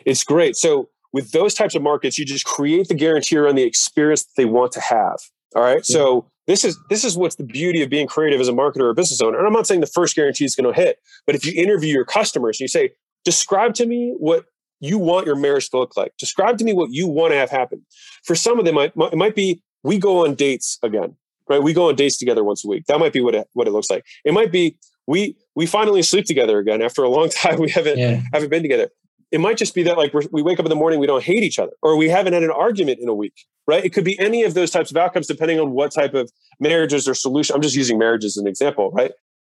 It's 0.05 0.23
great. 0.23 0.55
So 0.55 0.87
with 1.15 1.31
those 1.31 1.53
types 1.53 1.75
of 1.75 1.81
markets, 1.81 2.17
you 2.17 2.25
just 2.25 2.43
create 2.43 2.89
the 2.89 2.93
guarantee 2.93 3.37
around 3.37 3.55
the 3.55 3.63
experience 3.63 4.23
that 4.23 4.33
they 4.35 4.43
want 4.43 4.73
to 4.73 4.81
have. 4.81 5.15
All 5.55 5.63
right. 5.63 5.77
Yeah. 5.77 5.95
So 5.95 6.29
this 6.45 6.65
is 6.65 6.77
this 6.89 7.05
is 7.05 7.15
what's 7.15 7.35
the 7.35 7.45
beauty 7.45 7.81
of 7.81 7.89
being 7.89 8.05
creative 8.05 8.41
as 8.41 8.49
a 8.49 8.51
marketer 8.51 8.81
or 8.81 8.89
a 8.89 8.93
business 8.93 9.21
owner. 9.21 9.37
And 9.37 9.47
I'm 9.47 9.53
not 9.53 9.65
saying 9.65 9.79
the 9.79 9.87
first 9.87 10.13
guarantee 10.13 10.43
is 10.43 10.57
going 10.57 10.71
to 10.71 10.77
hit, 10.77 10.97
but 11.25 11.33
if 11.33 11.45
you 11.45 11.53
interview 11.53 11.93
your 11.93 12.03
customers 12.03 12.57
and 12.59 12.65
you 12.65 12.67
say, 12.67 12.91
describe 13.23 13.75
to 13.75 13.85
me 13.85 14.13
what 14.19 14.43
you 14.81 14.99
want 14.99 15.25
your 15.25 15.37
marriage 15.37 15.69
to 15.69 15.79
look 15.79 15.95
like. 15.95 16.11
Describe 16.17 16.57
to 16.57 16.65
me 16.65 16.73
what 16.73 16.91
you 16.91 17.07
want 17.07 17.31
to 17.31 17.37
have 17.37 17.49
happen. 17.49 17.85
For 18.25 18.35
some 18.35 18.59
of 18.59 18.65
them, 18.65 18.77
it 18.77 18.93
might, 18.97 19.13
it 19.13 19.15
might 19.15 19.35
be 19.35 19.63
we 19.83 19.97
go 19.97 20.25
on 20.25 20.35
dates 20.35 20.77
again, 20.83 21.15
right? 21.49 21.63
We 21.63 21.71
go 21.71 21.87
on 21.87 21.95
dates 21.95 22.17
together 22.17 22.43
once 22.43 22.65
a 22.65 22.67
week. 22.67 22.87
That 22.87 22.99
might 22.99 23.13
be 23.13 23.21
what 23.21 23.35
it, 23.35 23.47
what 23.53 23.69
it 23.69 23.71
looks 23.71 23.89
like. 23.89 24.05
It 24.25 24.33
might 24.33 24.51
be 24.51 24.77
we 25.07 25.37
we 25.55 25.65
finally 25.65 26.01
sleep 26.01 26.25
together 26.25 26.59
again 26.59 26.81
after 26.81 27.03
a 27.03 27.09
long 27.09 27.29
time. 27.41 27.61
We 27.61 27.69
haven't 27.69 27.97
yeah. 27.97 28.21
haven't 28.33 28.49
been 28.49 28.63
together. 28.63 28.89
It 29.31 29.39
might 29.39 29.57
just 29.57 29.73
be 29.73 29.83
that 29.83 29.97
like 29.97 30.13
we 30.31 30.41
wake 30.41 30.59
up 30.59 30.65
in 30.65 30.69
the 30.69 30.75
morning, 30.75 30.99
we 30.99 31.07
don't 31.07 31.23
hate 31.23 31.43
each 31.43 31.59
other, 31.59 31.73
or 31.81 31.97
we 31.97 32.09
haven't 32.09 32.33
had 32.33 32.43
an 32.43 32.51
argument 32.51 32.99
in 32.99 33.09
a 33.09 33.13
week, 33.13 33.45
right? 33.67 33.83
It 33.83 33.91
could 33.91 34.05
be 34.05 34.17
any 34.19 34.43
of 34.43 34.53
those 34.53 34.71
types 34.71 34.91
of 34.91 34.97
outcomes 34.97 35.27
depending 35.27 35.59
on 35.59 35.71
what 35.71 35.91
type 35.91 36.13
of 36.13 36.31
marriages 36.59 37.07
or 37.07 37.13
solution. 37.13 37.55
I'm 37.55 37.61
just 37.61 37.75
using 37.75 37.97
marriage 37.97 38.23
as 38.23 38.37
an 38.37 38.47
example, 38.47 38.91
right? 38.91 39.11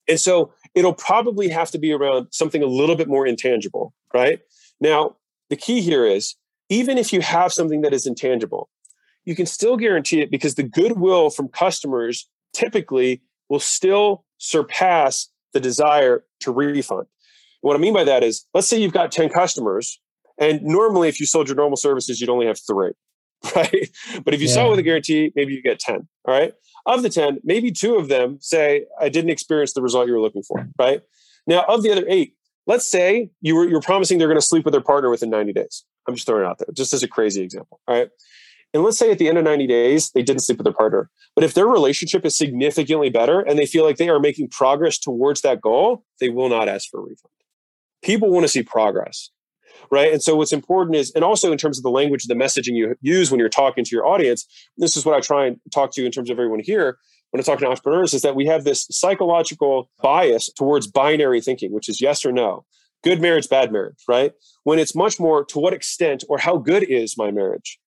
And 0.09 0.19
so 0.19 0.53
it'll 0.75 0.95
probably 0.95 1.49
have 1.49 1.71
to 1.71 1.79
be 1.79 1.93
around 1.93 2.29
something 2.33 2.62
a 2.62 2.67
little 2.67 2.97
bit 2.97 3.09
more 3.09 3.27
intangible, 3.27 3.95
right? 4.12 4.41
Now, 4.81 5.17
the 5.50 5.57
key 5.57 5.81
here 5.81 6.05
is 6.05 6.35
even 6.69 6.99
if 6.99 7.12
you 7.12 7.21
have 7.21 7.53
something 7.53 7.83
that 7.83 7.93
is 7.93 8.07
intangible, 8.07 8.69
you 9.25 9.35
can 9.35 9.47
still 9.47 9.77
guarantee 9.77 10.21
it 10.21 10.31
because 10.31 10.55
the 10.55 10.62
goodwill 10.62 11.31
from 11.31 11.49
customers 11.49 12.29
typically 12.53 13.23
will 13.49 13.61
still 13.61 14.25
surpass 14.39 15.29
the 15.53 15.61
desire 15.61 16.25
to 16.41 16.53
refund. 16.53 17.07
What 17.61 17.76
I 17.76 17.79
mean 17.79 17.95
by 17.95 18.05
that 18.05 18.23
is, 18.23 18.47
let's 18.55 18.69
say 18.69 18.81
you've 18.81 18.93
got 18.93 19.12
10 19.12 19.29
customers, 19.29 20.00
and 20.38 20.62
normally 20.62 21.09
if 21.09 21.21
you 21.21 21.26
sold 21.26 21.49
your 21.49 21.57
normal 21.57 21.76
services, 21.76 22.21
you'd 22.21 22.31
only 22.31 22.47
have 22.47 22.59
three, 22.59 22.93
right? 23.57 23.88
But 24.25 24.35
if 24.35 24.40
you 24.40 24.49
yeah. 24.49 24.55
sell 24.55 24.71
with 24.71 24.79
a 24.79 24.83
guarantee, 24.83 25.33
maybe 25.37 25.52
you 25.52 25.62
get 25.62 25.79
10, 25.79 26.09
all 26.26 26.35
right? 26.35 26.52
Of 26.87 27.02
the 27.02 27.11
10, 27.11 27.40
maybe 27.45 27.71
two 27.71 27.97
of 27.97 28.09
them 28.09 28.38
say, 28.40 28.87
I 29.00 29.09
didn't 29.09 29.31
experience 29.31 29.75
the 29.75 29.83
result 29.83 30.07
you 30.07 30.14
were 30.14 30.21
looking 30.21 30.43
for, 30.43 30.67
right? 30.79 31.02
Now, 31.47 31.64
of 31.69 31.83
the 31.83 31.93
other 31.93 32.05
eight, 32.09 32.35
let's 32.67 32.90
say 32.90 33.31
you 33.40 33.57
were 33.57 33.69
you're 33.69 33.81
promising 33.81 34.19
they're 34.19 34.29
going 34.29 34.40
to 34.40 34.47
sleep 34.47 34.64
with 34.64 34.73
their 34.73 34.81
partner 34.81 35.11
within 35.11 35.31
90 35.31 35.52
days. 35.52 35.85
I'm 36.09 36.14
just 36.14 36.26
throwing 36.26 36.45
it 36.45 36.49
out 36.49 36.59
there, 36.59 36.69
just 36.75 36.95
as 36.95 37.02
a 37.02 37.09
crazy 37.09 37.43
example, 37.43 37.81
all 37.87 37.97
right? 37.97 38.09
And 38.73 38.85
let's 38.85 38.99
say 38.99 39.11
at 39.11 39.19
the 39.19 39.29
end 39.29 39.37
of 39.37 39.45
90 39.45 39.67
days, 39.67 40.11
they 40.12 40.23
didn't 40.23 40.43
sleep 40.43 40.59
with 40.59 40.64
their 40.64 40.73
partner. 40.73 41.11
But 41.35 41.45
if 41.45 41.55
their 41.55 41.67
relationship 41.67 42.25
is 42.25 42.37
significantly 42.37 43.11
better 43.11 43.40
and 43.40 43.59
they 43.59 43.67
feel 43.67 43.85
like 43.85 43.97
they 43.97 44.09
are 44.09 44.21
making 44.21 44.49
progress 44.50 44.99
towards 44.99 45.40
that 45.40 45.61
goal, 45.61 46.05
they 46.21 46.29
will 46.29 46.49
not 46.49 46.69
ask 46.69 46.88
for 46.88 47.00
a 47.00 47.02
refund. 47.02 47.33
People 48.02 48.30
want 48.30 48.45
to 48.45 48.49
see 48.49 48.62
progress, 48.62 49.30
right? 49.90 50.12
And 50.12 50.23
so 50.23 50.37
what's 50.37 50.52
important 50.52 50.97
is, 50.97 51.12
and 51.12 51.25
also 51.25 51.52
in 51.52 51.59
terms 51.59 51.78
of 51.78 51.83
the 51.83 51.90
language, 51.90 52.25
the 52.25 52.35
messaging 52.35 52.75
you 52.76 52.95
use 53.00 53.30
when 53.30 53.40
you're 53.40 53.49
talking 53.49 53.85
to 53.85 53.95
your 53.95 54.07
audience, 54.07 54.47
this 54.76 54.97
is 54.97 55.04
what 55.04 55.14
I 55.14 55.21
try 55.21 55.47
and 55.47 55.59
talk 55.73 55.92
to 55.92 56.00
you 56.00 56.07
in 56.07 56.12
terms 56.12 56.30
of 56.30 56.38
everyone 56.38 56.61
here 56.61 56.99
when 57.30 57.40
I'm 57.40 57.45
talking 57.45 57.64
to 57.64 57.71
entrepreneurs 57.71 58.12
is 58.12 58.23
that 58.23 58.35
we 58.35 58.47
have 58.47 58.64
this 58.64 58.87
psychological 58.90 59.90
bias 60.02 60.52
towards 60.52 60.87
binary 60.87 61.40
thinking, 61.40 61.73
which 61.73 61.88
is 61.88 62.00
yes 62.00 62.25
or 62.25 62.33
no. 62.33 62.64
Good 63.02 63.21
marriage, 63.21 63.49
bad 63.49 63.73
marriage, 63.73 64.02
right? 64.09 64.33
When 64.64 64.78
it's 64.78 64.95
much 64.95 65.19
more 65.19 65.45
to 65.47 65.59
what 65.59 65.73
extent 65.73 66.25
or 66.28 66.38
how 66.38 66.59
good 66.59 66.83
is 66.83 67.16
my 67.16 67.30
marriage? 67.30 67.78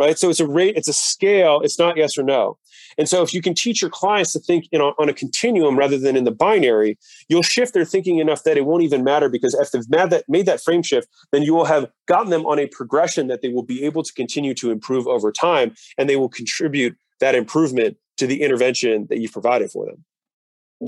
Right? 0.00 0.18
So 0.18 0.30
it's 0.30 0.40
a 0.40 0.46
rate, 0.48 0.76
it's 0.76 0.88
a 0.88 0.94
scale, 0.94 1.60
it's 1.60 1.78
not 1.78 1.98
yes 1.98 2.16
or 2.16 2.22
no. 2.22 2.56
And 2.96 3.06
so 3.06 3.22
if 3.22 3.34
you 3.34 3.42
can 3.42 3.54
teach 3.54 3.82
your 3.82 3.90
clients 3.90 4.32
to 4.32 4.40
think 4.40 4.64
on 4.72 5.08
a 5.08 5.12
continuum 5.12 5.78
rather 5.78 5.98
than 5.98 6.16
in 6.16 6.24
the 6.24 6.30
binary, 6.30 6.98
you'll 7.28 7.42
shift 7.42 7.74
their 7.74 7.84
thinking 7.84 8.18
enough 8.18 8.42
that 8.44 8.56
it 8.56 8.64
won't 8.64 8.82
even 8.82 9.04
matter 9.04 9.28
because 9.28 9.54
if 9.54 9.70
they've 9.70 9.88
made 9.90 10.10
that, 10.10 10.24
made 10.26 10.46
that 10.46 10.62
frame 10.62 10.82
shift, 10.82 11.06
then 11.32 11.42
you 11.42 11.54
will 11.54 11.66
have 11.66 11.90
gotten 12.08 12.30
them 12.30 12.46
on 12.46 12.58
a 12.58 12.66
progression 12.68 13.26
that 13.26 13.42
they 13.42 13.48
will 13.50 13.62
be 13.62 13.84
able 13.84 14.02
to 14.02 14.12
continue 14.14 14.54
to 14.54 14.70
improve 14.70 15.06
over 15.06 15.30
time 15.30 15.74
and 15.98 16.08
they 16.08 16.16
will 16.16 16.30
contribute 16.30 16.96
that 17.20 17.34
improvement 17.34 17.98
to 18.16 18.26
the 18.26 18.42
intervention 18.42 19.06
that 19.10 19.20
you've 19.20 19.32
provided 19.32 19.70
for 19.70 19.84
them. 19.84 20.04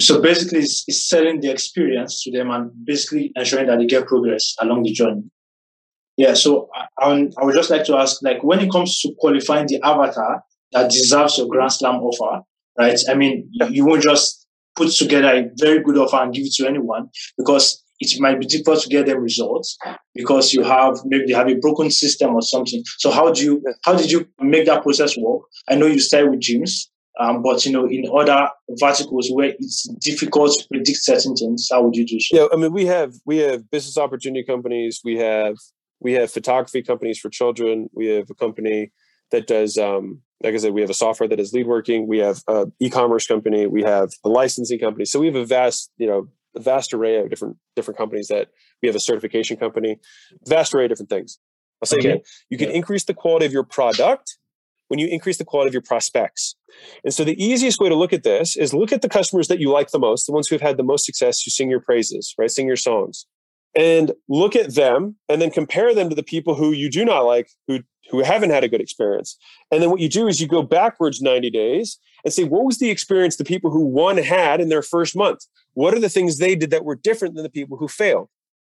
So 0.00 0.22
basically, 0.22 0.60
it's, 0.60 0.84
it's 0.88 1.06
selling 1.06 1.40
the 1.40 1.50
experience 1.50 2.22
to 2.22 2.30
them 2.32 2.50
and 2.50 2.70
basically 2.84 3.30
ensuring 3.36 3.66
that 3.66 3.78
they 3.78 3.84
get 3.84 4.06
progress 4.06 4.54
along 4.58 4.84
the 4.84 4.92
journey. 4.92 5.24
Yeah, 6.16 6.34
so 6.34 6.68
I, 6.98 7.28
I 7.38 7.44
would 7.44 7.54
just 7.54 7.70
like 7.70 7.84
to 7.84 7.96
ask, 7.96 8.22
like, 8.22 8.42
when 8.42 8.60
it 8.60 8.70
comes 8.70 9.00
to 9.00 9.14
qualifying 9.18 9.66
the 9.66 9.80
avatar 9.82 10.42
that 10.72 10.90
deserves 10.90 11.38
your 11.38 11.48
Grand 11.48 11.72
Slam 11.72 11.96
offer, 11.96 12.42
right? 12.78 12.98
I 13.08 13.14
mean, 13.14 13.50
you 13.70 13.86
won't 13.86 14.02
just 14.02 14.46
put 14.76 14.90
together 14.90 15.28
a 15.28 15.50
very 15.58 15.82
good 15.82 15.98
offer 15.98 16.16
and 16.16 16.32
give 16.32 16.44
it 16.44 16.52
to 16.54 16.66
anyone 16.66 17.08
because 17.36 17.82
it 18.00 18.20
might 18.20 18.40
be 18.40 18.46
difficult 18.46 18.80
to 18.82 18.88
get 18.88 19.06
them 19.06 19.20
results 19.20 19.78
because 20.14 20.52
you 20.52 20.64
have 20.64 20.96
maybe 21.04 21.26
they 21.28 21.34
have 21.34 21.48
a 21.48 21.54
broken 21.54 21.90
system 21.90 22.34
or 22.34 22.42
something. 22.42 22.82
So 22.98 23.10
how 23.10 23.32
do 23.32 23.44
you 23.44 23.62
how 23.84 23.94
did 23.94 24.10
you 24.10 24.26
make 24.40 24.66
that 24.66 24.82
process 24.82 25.16
work? 25.16 25.42
I 25.68 25.76
know 25.76 25.86
you 25.86 26.00
started 26.00 26.30
with 26.30 26.40
gyms, 26.40 26.88
um, 27.20 27.42
but 27.42 27.64
you 27.64 27.72
know, 27.72 27.86
in 27.86 28.04
other 28.12 28.48
verticals 28.80 29.28
where 29.30 29.52
it's 29.58 29.86
difficult 30.00 30.58
to 30.58 30.66
predict 30.68 30.98
certain 31.02 31.36
things, 31.36 31.68
how 31.70 31.82
would 31.82 31.94
you 31.94 32.06
do 32.06 32.18
so? 32.18 32.36
Yeah, 32.36 32.46
I 32.52 32.56
mean, 32.56 32.72
we 32.72 32.86
have 32.86 33.14
we 33.24 33.38
have 33.38 33.70
business 33.70 33.96
opportunity 33.96 34.44
companies, 34.44 35.00
we 35.04 35.18
have 35.18 35.56
we 36.02 36.14
have 36.14 36.30
photography 36.30 36.82
companies 36.82 37.18
for 37.18 37.30
children. 37.30 37.88
We 37.94 38.08
have 38.08 38.28
a 38.28 38.34
company 38.34 38.92
that 39.30 39.46
does, 39.46 39.78
um, 39.78 40.20
like 40.42 40.52
I 40.54 40.56
said, 40.58 40.74
we 40.74 40.80
have 40.80 40.90
a 40.90 40.94
software 40.94 41.28
that 41.28 41.40
is 41.40 41.52
lead 41.52 41.66
working. 41.66 42.08
We 42.08 42.18
have 42.18 42.42
an 42.48 42.72
e-commerce 42.80 43.26
company. 43.26 43.66
We 43.66 43.82
have 43.82 44.10
a 44.24 44.28
licensing 44.28 44.80
company. 44.80 45.04
So 45.04 45.20
we 45.20 45.26
have 45.26 45.36
a 45.36 45.46
vast, 45.46 45.90
you 45.96 46.06
know, 46.06 46.28
a 46.54 46.60
vast 46.60 46.92
array 46.92 47.16
of 47.16 47.30
different 47.30 47.56
different 47.76 47.96
companies 47.96 48.28
that 48.28 48.48
we 48.82 48.88
have 48.88 48.96
a 48.96 49.00
certification 49.00 49.56
company, 49.56 49.98
vast 50.46 50.74
array 50.74 50.84
of 50.84 50.90
different 50.90 51.08
things. 51.08 51.38
I'll 51.80 51.86
say 51.86 51.96
okay. 51.98 52.08
again, 52.10 52.22
you 52.50 52.58
can 52.58 52.68
yeah. 52.68 52.74
increase 52.74 53.04
the 53.04 53.14
quality 53.14 53.46
of 53.46 53.52
your 53.52 53.64
product 53.64 54.38
when 54.88 54.98
you 54.98 55.06
increase 55.06 55.38
the 55.38 55.44
quality 55.44 55.68
of 55.68 55.72
your 55.72 55.82
prospects. 55.82 56.54
And 57.04 57.14
so 57.14 57.24
the 57.24 57.42
easiest 57.42 57.80
way 57.80 57.88
to 57.88 57.94
look 57.94 58.12
at 58.12 58.22
this 58.24 58.56
is 58.56 58.74
look 58.74 58.92
at 58.92 59.00
the 59.00 59.08
customers 59.08 59.48
that 59.48 59.58
you 59.58 59.70
like 59.70 59.90
the 59.90 59.98
most, 59.98 60.26
the 60.26 60.32
ones 60.32 60.48
who 60.48 60.54
have 60.54 60.60
had 60.60 60.76
the 60.76 60.82
most 60.82 61.06
success, 61.06 61.42
who 61.42 61.50
sing 61.50 61.70
your 61.70 61.80
praises, 61.80 62.34
right? 62.36 62.50
Sing 62.50 62.66
your 62.66 62.76
songs 62.76 63.26
and 63.74 64.12
look 64.28 64.54
at 64.54 64.74
them 64.74 65.16
and 65.28 65.40
then 65.40 65.50
compare 65.50 65.94
them 65.94 66.08
to 66.08 66.14
the 66.14 66.22
people 66.22 66.54
who 66.54 66.72
you 66.72 66.90
do 66.90 67.04
not 67.04 67.20
like 67.20 67.50
who 67.66 67.80
who 68.10 68.22
haven't 68.22 68.50
had 68.50 68.64
a 68.64 68.68
good 68.68 68.80
experience. 68.80 69.38
And 69.70 69.82
then 69.82 69.90
what 69.90 70.00
you 70.00 70.08
do 70.08 70.26
is 70.26 70.40
you 70.40 70.48
go 70.48 70.62
backwards 70.62 71.22
90 71.22 71.50
days 71.50 71.98
and 72.24 72.34
say 72.34 72.44
what 72.44 72.64
was 72.64 72.78
the 72.78 72.90
experience 72.90 73.36
the 73.36 73.44
people 73.44 73.70
who 73.70 73.86
won 73.86 74.18
had 74.18 74.60
in 74.60 74.68
their 74.68 74.82
first 74.82 75.16
month? 75.16 75.46
What 75.74 75.94
are 75.94 76.00
the 76.00 76.08
things 76.08 76.38
they 76.38 76.54
did 76.54 76.70
that 76.70 76.84
were 76.84 76.96
different 76.96 77.34
than 77.34 77.44
the 77.44 77.50
people 77.50 77.78
who 77.78 77.88
failed 77.88 78.28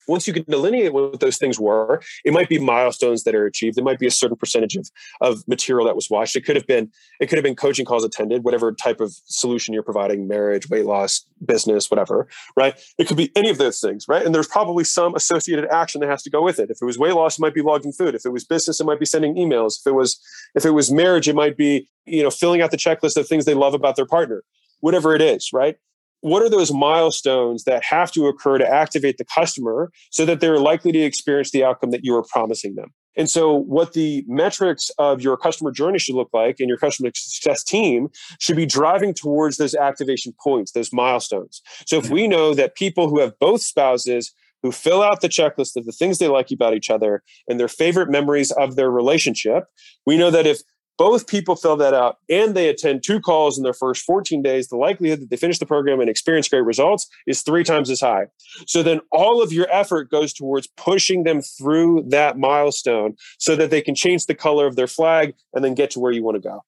once 0.09 0.27
you 0.27 0.33
can 0.33 0.45
delineate 0.45 0.93
what 0.93 1.21
those 1.21 1.39
things 1.39 1.59
were, 1.59 2.03
it 2.25 2.33
might 2.33 2.49
be 2.49 2.59
milestones 2.59 3.25
that 3.25 3.35
are 3.35 3.47
achieved. 3.47 3.79
It 3.79 3.85
might 3.85 3.99
be 3.99 4.07
a 4.07 4.11
certain 4.11 4.37
percentage 4.37 4.77
of, 4.77 4.91
of 5.21 5.47
material 5.47 5.87
that 5.87 5.97
was 5.97 6.11
watched. 6.11 6.37
It 6.37 6.45
could 6.45 6.57
have 6.57 6.67
been 6.67 6.91
it 7.21 7.27
could 7.27 7.37
have 7.37 7.45
been 7.45 7.57
coaching 7.57 7.85
calls 7.85 8.05
attended, 8.05 8.45
whatever 8.45 8.73
type 8.73 9.01
of 9.01 9.13
solution 9.27 9.75
you're 9.75 9.83
providing, 9.83 10.29
marriage, 10.29 10.69
weight 10.69 10.87
loss, 10.87 11.25
business, 11.45 11.91
whatever, 11.91 12.29
right? 12.57 12.81
It 12.99 13.07
could 13.07 13.17
be 13.17 13.31
any 13.37 13.51
of 13.51 13.59
those 13.59 13.81
things, 13.81 14.07
right? 14.09 14.25
And 14.25 14.35
there's 14.35 14.49
probably 14.49 14.85
some 14.85 15.15
associated 15.15 15.67
action 15.71 16.01
that 16.01 16.11
has 16.11 16.23
to 16.25 16.31
go 16.31 16.43
with 16.43 16.59
it. 16.59 16.71
If 16.71 16.79
it 16.81 16.85
was 16.85 16.99
weight 16.99 17.15
loss, 17.15 17.39
it 17.39 17.43
might 17.43 17.55
be 17.55 17.63
logging 17.63 17.93
food. 17.93 18.15
If 18.15 18.25
it 18.25 18.31
was 18.33 18.45
business, 18.45 18.81
it 18.81 18.85
might 18.85 19.01
be 19.01 19.07
sending 19.07 19.35
emails. 19.35 19.81
If 19.81 19.87
it 19.87 19.95
was 19.95 20.21
if 20.55 20.65
it 20.65 20.71
was 20.71 20.91
marriage, 20.91 21.29
it 21.29 21.37
might 21.37 21.57
be, 21.57 21.89
you 22.07 22.23
know, 22.23 22.31
filling 22.31 22.61
out 22.63 22.71
the 22.71 22.77
checklist 22.77 23.17
of 23.17 23.27
things 23.27 23.45
they 23.45 23.55
love 23.55 23.75
about 23.75 23.97
their 23.97 24.07
partner. 24.07 24.43
Whatever 24.81 25.15
it 25.15 25.23
is, 25.23 25.53
right? 25.53 25.77
What 26.23 26.43
are 26.43 26.49
those 26.49 26.73
milestones 26.73 27.65
that 27.65 27.85
have 27.85 28.11
to 28.13 28.27
occur 28.27 28.57
to 28.59 28.67
activate 28.67 29.19
the 29.19 29.25
customer 29.25 29.91
so 30.11 30.25
that 30.25 30.41
they're 30.41 30.59
likely 30.59 30.93
to 30.93 31.01
experience 31.01 31.51
the 31.51 31.65
outcome 31.65 31.91
that 31.91 32.05
you 32.05 32.17
are 32.17 32.25
promising 32.33 32.77
them? 32.77 32.93
And 33.17 33.29
so, 33.29 33.53
what 33.53 33.93
the 33.93 34.25
metrics 34.27 34.91
of 34.99 35.21
your 35.21 35.37
customer 35.37 35.71
journey 35.71 35.99
should 35.99 36.15
look 36.15 36.31
like 36.33 36.61
and 36.61 36.69
your 36.69 36.79
customer 36.79 37.11
success 37.15 37.63
team 37.63 38.09
should 38.41 38.57
be 38.57 38.65
driving 38.65 39.13
towards 39.13 39.59
those 39.59 39.75
activation 39.75 40.33
points, 40.43 40.73
those 40.73 40.93
milestones. 40.93 41.61
So, 41.87 41.99
if 41.99 42.09
we 42.09 42.23
mm-hmm. 42.23 42.31
know 42.31 42.55
that 42.55 42.75
people 42.75 43.09
who 43.11 43.21
have 43.21 43.39
both 43.39 43.61
spouses 43.61 44.33
who 44.63 44.73
fill 44.73 45.03
out 45.03 45.21
the 45.21 45.29
checklist 45.29 45.77
of 45.77 45.85
the 45.85 45.93
things 45.93 46.19
they 46.19 46.29
like 46.29 46.51
about 46.53 46.75
each 46.75 46.89
other 46.89 47.23
and 47.49 47.59
their 47.59 47.69
favorite 47.69 48.09
memories 48.09 48.53
of 48.53 48.77
their 48.77 48.91
relationship, 48.91 49.65
we 50.07 50.17
know 50.17 50.31
that 50.31 50.47
if 50.47 50.63
both 50.99 51.27
people 51.27 51.57
fill 51.57 51.77
that 51.77 51.95
out 51.95 52.19
and 52.29 52.55
they 52.55 52.69
attend 52.69 53.03
two 53.03 53.21
calls 53.21 53.57
in 53.57 53.65
their 53.65 53.73
first 53.73 54.05
14 54.05 54.43
days, 54.43 54.69
the 54.69 54.77
likelihood 54.77 55.21
that 55.21 55.31
they 55.31 55.37
finish 55.37 55.59
the 55.59 55.67
program 55.67 56.01
and 56.01 56.11
experience 56.11 56.49
great 56.49 56.65
results 56.65 57.09
is 57.27 57.43
three 57.43 57.65
times 57.65 57.91
as 57.91 58.01
high. 58.01 58.27
So 58.67 58.83
then 58.83 59.01
all 59.11 59.43
of 59.43 59.53
your 59.53 59.67
effort 59.71 60.11
goes 60.11 60.33
towards 60.33 60.69
pushing 60.77 61.25
them 61.25 61.41
through 61.41 62.05
that 62.09 62.39
milestone 62.39 63.17
so 63.39 63.57
that 63.57 63.71
they 63.71 63.81
can 63.81 63.95
change 63.95 64.27
the 64.27 64.35
color 64.35 64.67
of 64.67 64.77
their 64.77 64.87
flag 64.87 65.35
and 65.55 65.65
then 65.65 65.75
get 65.75 65.91
to 65.93 66.01
where 66.01 66.13
you 66.13 66.23
want 66.23 66.37
to 66.37 66.49
go. 66.49 66.63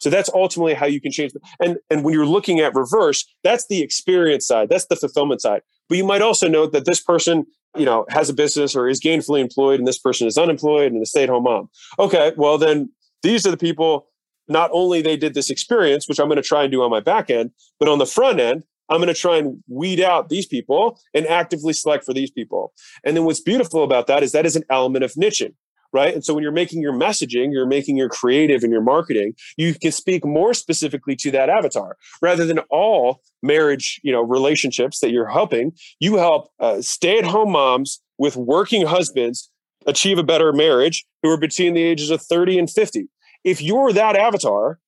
So 0.00 0.10
that's 0.10 0.30
ultimately 0.34 0.74
how 0.74 0.86
you 0.86 1.00
can 1.00 1.12
change. 1.12 1.32
And 1.60 1.78
and 1.90 2.04
when 2.04 2.14
you're 2.14 2.26
looking 2.26 2.60
at 2.60 2.74
reverse, 2.74 3.26
that's 3.42 3.66
the 3.68 3.80
experience 3.82 4.46
side, 4.46 4.68
that's 4.68 4.86
the 4.86 4.96
fulfillment 4.96 5.40
side. 5.40 5.62
But 5.88 5.98
you 5.98 6.04
might 6.04 6.22
also 6.22 6.48
note 6.48 6.72
that 6.72 6.84
this 6.84 7.00
person, 7.00 7.46
you 7.76 7.84
know, 7.84 8.04
has 8.10 8.28
a 8.28 8.34
business 8.34 8.74
or 8.74 8.88
is 8.88 9.00
gainfully 9.00 9.40
employed, 9.40 9.78
and 9.78 9.86
this 9.86 9.98
person 9.98 10.26
is 10.26 10.36
unemployed 10.36 10.92
and 10.92 11.02
a 11.02 11.06
stay-at-home 11.06 11.44
mom. 11.44 11.68
Okay, 11.98 12.32
well 12.36 12.58
then 12.58 12.90
these 13.26 13.46
are 13.46 13.50
the 13.50 13.56
people, 13.56 14.06
not 14.48 14.70
only 14.72 15.02
they 15.02 15.16
did 15.16 15.34
this 15.34 15.50
experience, 15.50 16.08
which 16.08 16.20
I'm 16.20 16.28
going 16.28 16.36
to 16.36 16.42
try 16.42 16.62
and 16.62 16.70
do 16.70 16.82
on 16.82 16.90
my 16.90 17.00
back 17.00 17.28
end, 17.28 17.50
but 17.78 17.88
on 17.88 17.98
the 17.98 18.06
front 18.06 18.40
end, 18.40 18.64
I'm 18.88 18.98
going 18.98 19.12
to 19.12 19.20
try 19.20 19.36
and 19.36 19.62
weed 19.68 20.00
out 20.00 20.28
these 20.28 20.46
people 20.46 21.00
and 21.12 21.26
actively 21.26 21.72
select 21.72 22.04
for 22.04 22.14
these 22.14 22.30
people. 22.30 22.72
And 23.04 23.16
then 23.16 23.24
what's 23.24 23.40
beautiful 23.40 23.82
about 23.82 24.06
that 24.06 24.22
is 24.22 24.30
that 24.30 24.46
is 24.46 24.54
an 24.54 24.62
element 24.70 25.04
of 25.04 25.12
niching, 25.14 25.54
right? 25.92 26.14
And 26.14 26.24
so 26.24 26.34
when 26.34 26.44
you're 26.44 26.52
making 26.52 26.82
your 26.82 26.92
messaging, 26.92 27.52
you're 27.52 27.66
making 27.66 27.96
your 27.96 28.08
creative 28.08 28.62
and 28.62 28.70
your 28.70 28.80
marketing, 28.82 29.34
you 29.56 29.74
can 29.74 29.90
speak 29.90 30.24
more 30.24 30.54
specifically 30.54 31.16
to 31.16 31.32
that 31.32 31.48
avatar 31.48 31.96
rather 32.22 32.46
than 32.46 32.60
all 32.70 33.22
marriage, 33.42 34.00
you 34.04 34.12
know, 34.12 34.22
relationships 34.22 35.00
that 35.00 35.10
you're 35.10 35.26
helping. 35.26 35.72
You 35.98 36.16
help 36.16 36.52
uh, 36.60 36.80
stay-at-home 36.80 37.50
moms 37.50 38.00
with 38.18 38.36
working 38.36 38.86
husbands 38.86 39.50
achieve 39.86 40.18
a 40.18 40.22
better 40.22 40.52
marriage 40.52 41.06
who 41.22 41.30
are 41.30 41.38
between 41.38 41.74
the 41.74 41.82
ages 41.82 42.10
of 42.10 42.22
30 42.22 42.58
and 42.58 42.70
50. 42.70 43.08
If 43.46 43.62
you're 43.62 43.92
that 43.92 44.16
avatar, 44.16 44.78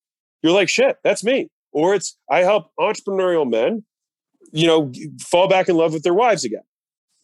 you're 0.42 0.52
like, 0.52 0.68
shit, 0.68 0.98
that's 1.04 1.22
me. 1.22 1.48
Or 1.72 1.94
it's, 1.94 2.18
I 2.30 2.40
help 2.40 2.72
entrepreneurial 2.78 3.48
men, 3.48 3.84
you 4.52 4.66
know, 4.66 4.92
fall 5.20 5.48
back 5.48 5.68
in 5.68 5.76
love 5.76 5.92
with 5.92 6.02
their 6.02 6.12
wives 6.12 6.44
again. 6.44 6.64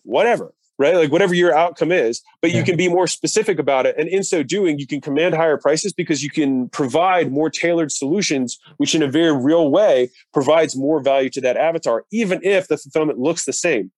Whatever 0.04 0.54
right? 0.78 0.96
Like 0.96 1.12
whatever 1.12 1.34
your 1.34 1.54
outcome 1.54 1.92
is, 1.92 2.22
but 2.40 2.50
yeah. 2.50 2.58
you 2.58 2.64
can 2.64 2.76
be 2.76 2.88
more 2.88 3.06
specific 3.06 3.58
about 3.58 3.86
it. 3.86 3.96
And 3.98 4.08
in 4.08 4.24
so 4.24 4.42
doing, 4.42 4.78
you 4.78 4.86
can 4.86 5.00
command 5.00 5.34
higher 5.34 5.56
prices 5.56 5.92
because 5.92 6.22
you 6.22 6.30
can 6.30 6.68
provide 6.70 7.30
more 7.30 7.48
tailored 7.48 7.92
solutions, 7.92 8.58
which 8.78 8.94
in 8.94 9.02
a 9.02 9.08
very 9.08 9.36
real 9.36 9.70
way 9.70 10.10
provides 10.32 10.76
more 10.76 11.00
value 11.00 11.30
to 11.30 11.40
that 11.42 11.56
avatar, 11.56 12.04
even 12.10 12.40
if 12.42 12.68
the 12.68 12.76
fulfillment 12.76 13.18
looks 13.18 13.44
the 13.44 13.52
same. 13.52 13.92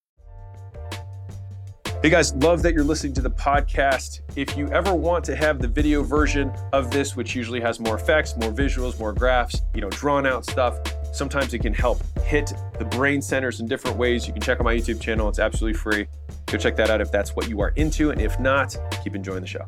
Hey 2.06 2.10
guys, 2.10 2.32
love 2.36 2.62
that 2.62 2.72
you're 2.72 2.84
listening 2.84 3.14
to 3.14 3.20
the 3.20 3.32
podcast. 3.32 4.20
If 4.36 4.56
you 4.56 4.68
ever 4.68 4.94
want 4.94 5.24
to 5.24 5.34
have 5.34 5.58
the 5.58 5.66
video 5.66 6.04
version 6.04 6.52
of 6.72 6.92
this, 6.92 7.16
which 7.16 7.34
usually 7.34 7.60
has 7.60 7.80
more 7.80 7.96
effects, 7.96 8.36
more 8.36 8.52
visuals, 8.52 8.96
more 9.00 9.12
graphs, 9.12 9.62
you 9.74 9.80
know, 9.80 9.90
drawn 9.90 10.24
out 10.24 10.46
stuff, 10.46 10.78
sometimes 11.12 11.52
it 11.52 11.62
can 11.62 11.74
help 11.74 12.00
hit 12.18 12.52
the 12.78 12.84
brain 12.84 13.20
centers 13.20 13.58
in 13.58 13.66
different 13.66 13.96
ways. 13.96 14.24
You 14.24 14.32
can 14.32 14.40
check 14.40 14.60
out 14.60 14.64
my 14.64 14.76
YouTube 14.76 15.00
channel, 15.00 15.28
it's 15.28 15.40
absolutely 15.40 15.76
free. 15.76 16.06
Go 16.46 16.56
check 16.58 16.76
that 16.76 16.90
out 16.90 17.00
if 17.00 17.10
that's 17.10 17.34
what 17.34 17.48
you 17.48 17.60
are 17.60 17.70
into. 17.70 18.12
And 18.12 18.20
if 18.20 18.38
not, 18.38 18.76
keep 19.02 19.16
enjoying 19.16 19.40
the 19.40 19.48
show. 19.48 19.64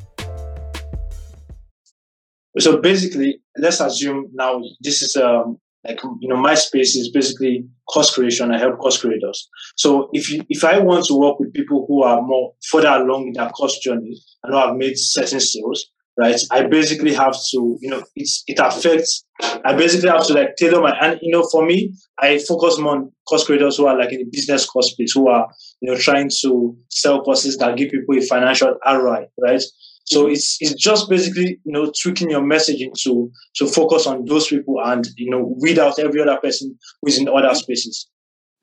So 2.57 2.79
basically, 2.79 3.41
let's 3.57 3.81
assume 3.81 4.29
now 4.33 4.61
this 4.79 5.01
is 5.01 5.17
um, 5.17 5.59
like 5.85 6.01
you 6.19 6.27
know 6.27 6.35
my 6.35 6.55
space 6.55 6.95
is 6.95 7.09
basically 7.11 7.65
course 7.89 8.13
creation. 8.13 8.51
I 8.51 8.59
help 8.59 8.77
course 8.79 8.99
creators. 8.99 9.49
So 9.77 10.09
if 10.13 10.29
you, 10.29 10.43
if 10.49 10.63
I 10.63 10.79
want 10.79 11.05
to 11.05 11.15
work 11.15 11.39
with 11.39 11.53
people 11.53 11.85
who 11.87 12.03
are 12.03 12.21
more 12.21 12.53
further 12.69 12.89
along 12.89 13.27
in 13.27 13.33
their 13.33 13.49
course 13.49 13.79
journey 13.79 14.19
and 14.43 14.53
who 14.53 14.59
have 14.59 14.75
made 14.75 14.93
certain 14.97 15.39
sales, 15.39 15.85
right? 16.17 16.39
I 16.51 16.63
basically 16.63 17.13
have 17.13 17.33
to, 17.51 17.77
you 17.81 17.89
know, 17.89 18.03
it's 18.15 18.43
it 18.47 18.59
affects. 18.59 19.25
I 19.63 19.73
basically 19.73 20.09
have 20.09 20.27
to 20.27 20.33
like 20.33 20.55
tailor 20.57 20.81
my 20.81 20.95
and 20.99 21.17
you 21.21 21.31
know, 21.31 21.47
for 21.49 21.65
me, 21.65 21.93
I 22.19 22.39
focus 22.39 22.77
more 22.77 22.97
on 22.97 23.11
course 23.27 23.45
creators 23.45 23.77
who 23.77 23.87
are 23.87 23.97
like 23.97 24.11
in 24.11 24.19
the 24.19 24.29
business 24.31 24.65
course 24.65 24.91
space, 24.91 25.13
who 25.13 25.29
are 25.29 25.47
you 25.81 25.91
know 25.91 25.97
trying 25.97 26.29
to 26.41 26.77
sell 26.89 27.21
courses 27.21 27.57
that 27.57 27.77
give 27.77 27.91
people 27.91 28.17
a 28.17 28.21
financial 28.21 28.75
ROI, 28.85 29.27
right? 29.41 29.61
So 30.09 30.27
it's 30.27 30.57
it's 30.59 30.73
just 30.73 31.09
basically 31.09 31.59
you 31.63 31.71
know 31.71 31.91
tweaking 32.01 32.29
your 32.31 32.41
messaging 32.41 32.91
to 33.03 33.31
to 33.55 33.67
focus 33.67 34.07
on 34.07 34.25
those 34.25 34.47
people 34.47 34.81
and 34.83 35.07
you 35.17 35.29
know 35.29 35.55
weed 35.61 35.77
out 35.77 35.99
every 35.99 36.21
other 36.21 36.37
person 36.37 36.77
who's 37.01 37.19
in 37.19 37.27
other 37.27 37.53
spaces. 37.53 38.09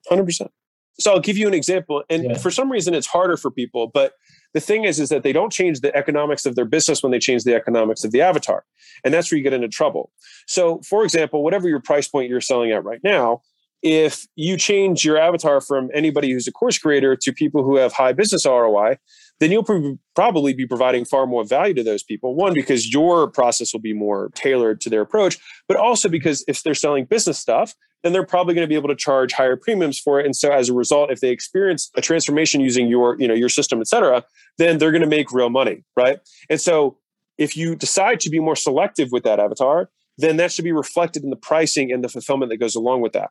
Hundred 0.08 0.26
percent. 0.26 0.50
So 0.98 1.12
I'll 1.12 1.20
give 1.20 1.36
you 1.36 1.46
an 1.46 1.54
example, 1.54 2.02
and 2.08 2.24
yeah. 2.24 2.38
for 2.38 2.50
some 2.50 2.72
reason 2.72 2.94
it's 2.94 3.06
harder 3.06 3.36
for 3.36 3.50
people, 3.50 3.90
but 3.92 4.14
the 4.54 4.60
thing 4.60 4.84
is, 4.84 4.98
is 4.98 5.10
that 5.10 5.22
they 5.22 5.34
don't 5.34 5.52
change 5.52 5.80
the 5.80 5.94
economics 5.94 6.46
of 6.46 6.54
their 6.54 6.64
business 6.64 7.02
when 7.02 7.12
they 7.12 7.18
change 7.18 7.44
the 7.44 7.54
economics 7.54 8.04
of 8.04 8.10
the 8.10 8.22
avatar. 8.22 8.64
And 9.04 9.12
that's 9.12 9.30
where 9.30 9.36
you 9.36 9.44
get 9.44 9.52
into 9.52 9.68
trouble. 9.68 10.10
So, 10.46 10.80
for 10.80 11.04
example, 11.04 11.44
whatever 11.44 11.68
your 11.68 11.80
price 11.80 12.08
point 12.08 12.30
you're 12.30 12.40
selling 12.40 12.72
at 12.72 12.82
right 12.82 13.00
now, 13.04 13.42
if 13.82 14.26
you 14.34 14.56
change 14.56 15.04
your 15.04 15.18
avatar 15.18 15.60
from 15.60 15.90
anybody 15.92 16.32
who's 16.32 16.48
a 16.48 16.52
course 16.52 16.78
creator 16.78 17.14
to 17.16 17.32
people 17.32 17.62
who 17.64 17.76
have 17.76 17.92
high 17.92 18.12
business 18.12 18.46
ROI, 18.46 18.96
then 19.40 19.50
you'll 19.50 19.98
probably 20.14 20.54
be 20.54 20.66
providing 20.66 21.04
far 21.04 21.26
more 21.26 21.44
value 21.44 21.74
to 21.74 21.82
those 21.82 22.02
people. 22.02 22.34
One, 22.34 22.54
because 22.54 22.92
your 22.92 23.28
process 23.30 23.72
will 23.72 23.80
be 23.80 23.92
more 23.92 24.30
tailored 24.34 24.80
to 24.82 24.90
their 24.90 25.02
approach, 25.02 25.38
but 25.68 25.76
also 25.76 26.08
because 26.08 26.44
if 26.48 26.62
they're 26.62 26.74
selling 26.74 27.04
business 27.04 27.38
stuff, 27.38 27.74
then 28.02 28.12
they're 28.12 28.26
probably 28.26 28.54
going 28.54 28.64
to 28.64 28.68
be 28.68 28.76
able 28.76 28.88
to 28.88 28.96
charge 28.96 29.32
higher 29.32 29.56
premiums 29.56 29.98
for 29.98 30.20
it. 30.20 30.26
And 30.26 30.36
so 30.36 30.52
as 30.52 30.68
a 30.68 30.74
result, 30.74 31.10
if 31.10 31.20
they 31.20 31.30
experience 31.30 31.90
a 31.96 32.00
transformation 32.00 32.60
using 32.60 32.88
your, 32.88 33.20
you 33.20 33.26
know, 33.26 33.34
your 33.34 33.48
system, 33.48 33.80
et 33.80 33.88
cetera, 33.88 34.24
then 34.58 34.78
they're 34.78 34.92
going 34.92 35.02
to 35.02 35.08
make 35.08 35.32
real 35.32 35.50
money. 35.50 35.84
Right. 35.96 36.20
And 36.48 36.60
so 36.60 36.98
if 37.36 37.56
you 37.56 37.74
decide 37.76 38.20
to 38.20 38.30
be 38.30 38.38
more 38.38 38.56
selective 38.56 39.08
with 39.12 39.24
that 39.24 39.40
avatar, 39.40 39.90
then 40.18 40.38
that 40.38 40.52
should 40.52 40.64
be 40.64 40.72
reflected 40.72 41.24
in 41.24 41.30
the 41.30 41.36
pricing 41.36 41.92
and 41.92 42.02
the 42.02 42.08
fulfillment 42.08 42.50
that 42.50 42.56
goes 42.56 42.74
along 42.74 43.02
with 43.02 43.12
that. 43.12 43.30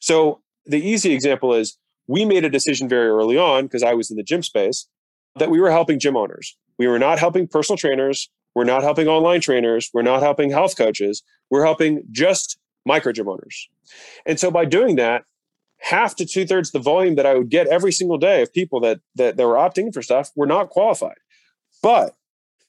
So 0.00 0.42
the 0.66 0.78
easy 0.78 1.12
example 1.12 1.54
is 1.54 1.78
we 2.06 2.24
made 2.24 2.44
a 2.44 2.50
decision 2.50 2.88
very 2.88 3.08
early 3.08 3.38
on 3.38 3.64
because 3.64 3.82
I 3.82 3.94
was 3.94 4.10
in 4.10 4.16
the 4.16 4.22
gym 4.22 4.42
space 4.42 4.86
that 5.36 5.50
we 5.50 5.60
were 5.60 5.70
helping 5.70 5.98
gym 5.98 6.16
owners. 6.16 6.56
We 6.78 6.86
were 6.86 6.98
not 6.98 7.18
helping 7.18 7.46
personal 7.46 7.76
trainers. 7.76 8.28
We're 8.54 8.64
not 8.64 8.82
helping 8.82 9.06
online 9.06 9.40
trainers. 9.40 9.90
We're 9.92 10.02
not 10.02 10.22
helping 10.22 10.50
health 10.50 10.76
coaches. 10.76 11.22
We're 11.50 11.64
helping 11.64 12.02
just 12.10 12.58
micro 12.84 13.12
gym 13.12 13.28
owners. 13.28 13.68
And 14.24 14.40
so 14.40 14.50
by 14.50 14.64
doing 14.64 14.96
that, 14.96 15.24
half 15.78 16.16
to 16.16 16.26
two 16.26 16.46
thirds 16.46 16.70
the 16.70 16.78
volume 16.78 17.16
that 17.16 17.26
I 17.26 17.34
would 17.34 17.50
get 17.50 17.66
every 17.66 17.92
single 17.92 18.18
day 18.18 18.42
of 18.42 18.52
people 18.52 18.80
that, 18.80 19.00
that, 19.16 19.36
that 19.36 19.46
were 19.46 19.54
opting 19.54 19.92
for 19.92 20.02
stuff 20.02 20.30
were 20.34 20.46
not 20.46 20.70
qualified. 20.70 21.16
But 21.82 22.14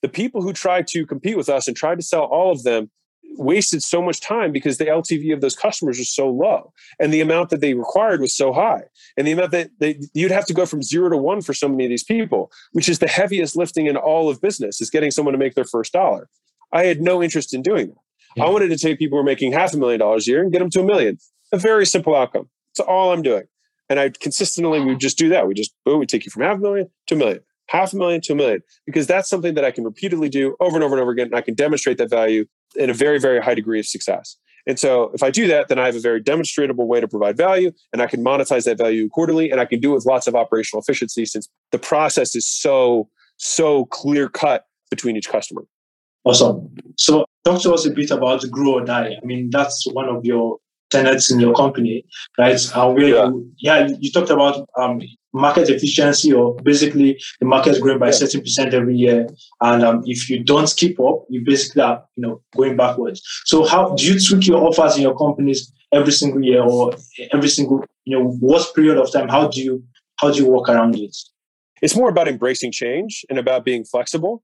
the 0.01 0.09
people 0.09 0.41
who 0.41 0.53
tried 0.53 0.87
to 0.87 1.05
compete 1.05 1.37
with 1.37 1.49
us 1.49 1.67
and 1.67 1.75
tried 1.75 1.95
to 1.95 2.03
sell 2.03 2.23
all 2.23 2.51
of 2.51 2.63
them 2.63 2.91
wasted 3.37 3.83
so 3.83 4.01
much 4.01 4.19
time 4.19 4.51
because 4.51 4.77
the 4.77 4.85
LTV 4.85 5.33
of 5.33 5.41
those 5.41 5.55
customers 5.55 5.97
was 5.97 6.13
so 6.13 6.29
low 6.29 6.73
and 6.99 7.13
the 7.13 7.21
amount 7.21 7.49
that 7.49 7.61
they 7.61 7.73
required 7.73 8.21
was 8.21 8.35
so 8.35 8.51
high. 8.51 8.81
And 9.15 9.27
the 9.27 9.31
amount 9.31 9.51
that 9.51 9.69
they, 9.79 9.99
you'd 10.13 10.31
have 10.31 10.45
to 10.47 10.53
go 10.53 10.65
from 10.65 10.81
zero 10.81 11.09
to 11.09 11.17
one 11.17 11.41
for 11.41 11.53
so 11.53 11.67
many 11.67 11.85
of 11.85 11.89
these 11.89 12.03
people, 12.03 12.51
which 12.71 12.89
is 12.89 12.99
the 12.99 13.07
heaviest 13.07 13.55
lifting 13.55 13.85
in 13.85 13.97
all 13.97 14.29
of 14.29 14.41
business, 14.41 14.81
is 14.81 14.89
getting 14.89 15.11
someone 15.11 15.33
to 15.33 15.37
make 15.37 15.55
their 15.55 15.65
first 15.65 15.93
dollar. 15.93 16.29
I 16.73 16.85
had 16.85 17.01
no 17.01 17.21
interest 17.23 17.53
in 17.53 17.61
doing 17.61 17.87
that. 17.87 17.97
Yeah. 18.35 18.45
I 18.45 18.49
wanted 18.49 18.69
to 18.69 18.77
take 18.77 18.99
people 18.99 19.17
who 19.17 19.21
are 19.21 19.25
making 19.25 19.53
half 19.53 19.73
a 19.73 19.77
million 19.77 19.99
dollars 19.99 20.27
a 20.27 20.31
year 20.31 20.41
and 20.41 20.51
get 20.51 20.59
them 20.59 20.69
to 20.71 20.81
a 20.81 20.85
million. 20.85 21.17
A 21.51 21.57
very 21.57 21.85
simple 21.85 22.15
outcome. 22.15 22.49
That's 22.75 22.87
all 22.87 23.13
I'm 23.13 23.21
doing. 23.21 23.43
And 23.89 23.99
I 23.99 24.09
consistently 24.09 24.81
we 24.81 24.95
just 24.95 25.17
do 25.17 25.29
that. 25.29 25.47
We 25.47 25.53
just 25.53 25.73
boom, 25.85 25.99
we 25.99 26.05
take 26.05 26.25
you 26.25 26.31
from 26.31 26.43
half 26.43 26.57
a 26.57 26.61
million 26.61 26.89
to 27.07 27.15
a 27.15 27.17
million, 27.17 27.39
half 27.69 27.93
a 27.93 27.95
million 27.95 28.19
to 28.21 28.33
a 28.33 28.35
million, 28.35 28.61
because 28.85 29.07
that's 29.07 29.29
something 29.29 29.53
that 29.53 29.63
I 29.63 29.71
can 29.71 29.85
repeatedly 29.85 30.27
do 30.27 30.55
over 30.59 30.75
and 30.75 30.83
over 30.83 30.95
and 30.95 31.01
over 31.01 31.11
again. 31.11 31.27
And 31.27 31.35
I 31.35 31.41
can 31.41 31.53
demonstrate 31.53 31.97
that 31.99 32.09
value 32.09 32.45
in 32.77 32.89
a 32.89 32.93
very, 32.93 33.19
very 33.19 33.41
high 33.41 33.55
degree 33.55 33.79
of 33.79 33.85
success. 33.85 34.37
And 34.67 34.77
so 34.77 35.11
if 35.13 35.23
I 35.23 35.31
do 35.31 35.47
that, 35.47 35.69
then 35.69 35.79
I 35.79 35.85
have 35.85 35.95
a 35.95 35.99
very 35.99 36.21
demonstrable 36.21 36.87
way 36.87 36.99
to 36.99 37.07
provide 37.07 37.37
value 37.37 37.71
and 37.93 38.01
I 38.01 38.07
can 38.07 38.23
monetize 38.23 38.65
that 38.65 38.77
value 38.77 39.07
quarterly 39.09 39.49
And 39.49 39.61
I 39.61 39.65
can 39.65 39.79
do 39.79 39.91
it 39.91 39.95
with 39.95 40.05
lots 40.05 40.27
of 40.27 40.35
operational 40.35 40.81
efficiency 40.81 41.25
since 41.25 41.47
the 41.71 41.79
process 41.79 42.35
is 42.35 42.47
so, 42.47 43.09
so 43.37 43.85
clear 43.85 44.27
cut 44.27 44.65
between 44.91 45.15
each 45.15 45.29
customer. 45.29 45.65
Awesome. 46.25 46.75
So 46.97 47.25
talk 47.45 47.61
to 47.61 47.73
us 47.73 47.85
a 47.85 47.91
bit 47.91 48.11
about 48.11 48.43
grow 48.51 48.73
or 48.73 48.83
die. 48.83 49.15
I 49.21 49.25
mean, 49.25 49.49
that's 49.49 49.87
one 49.93 50.09
of 50.09 50.25
your 50.25 50.57
tenants 50.89 51.31
in 51.31 51.39
your 51.39 51.53
company, 51.53 52.05
right? 52.37 52.59
And 52.75 52.95
where 52.95 53.07
yeah. 53.07 53.25
you, 53.25 53.51
yeah, 53.57 53.89
you 53.99 54.11
talked 54.11 54.29
about 54.29 54.67
um, 54.79 55.01
market 55.33 55.69
efficiency 55.69 56.33
or 56.33 56.55
basically 56.63 57.19
the 57.39 57.45
market 57.45 57.79
growing 57.81 57.99
by 57.99 58.07
yeah. 58.07 58.13
30% 58.13 58.73
every 58.73 58.95
year. 58.95 59.27
And 59.61 59.83
um, 59.83 60.01
if 60.05 60.29
you 60.29 60.43
don't 60.43 60.73
keep 60.75 60.99
up, 60.99 61.25
you 61.29 61.41
basically 61.45 61.81
are, 61.81 62.03
you 62.15 62.27
know, 62.27 62.41
going 62.55 62.75
backwards. 62.75 63.21
So 63.45 63.65
how 63.65 63.95
do 63.95 64.05
you 64.05 64.19
tweak 64.19 64.47
your 64.47 64.63
offers 64.63 64.95
in 64.95 65.03
your 65.03 65.17
companies 65.17 65.71
every 65.91 66.11
single 66.11 66.43
year 66.43 66.61
or 66.61 66.93
every 67.31 67.49
single, 67.49 67.83
you 68.05 68.17
know, 68.17 68.31
what 68.39 68.73
period 68.75 68.97
of 68.97 69.11
time? 69.11 69.29
How 69.29 69.47
do 69.47 69.61
you, 69.61 69.83
how 70.17 70.31
do 70.31 70.39
you 70.39 70.47
work 70.47 70.69
around 70.69 70.95
it? 70.95 71.15
It's 71.81 71.95
more 71.95 72.09
about 72.09 72.27
embracing 72.27 72.71
change 72.71 73.23
and 73.29 73.37
about 73.37 73.63
being 73.63 73.83
flexible. 73.83 74.43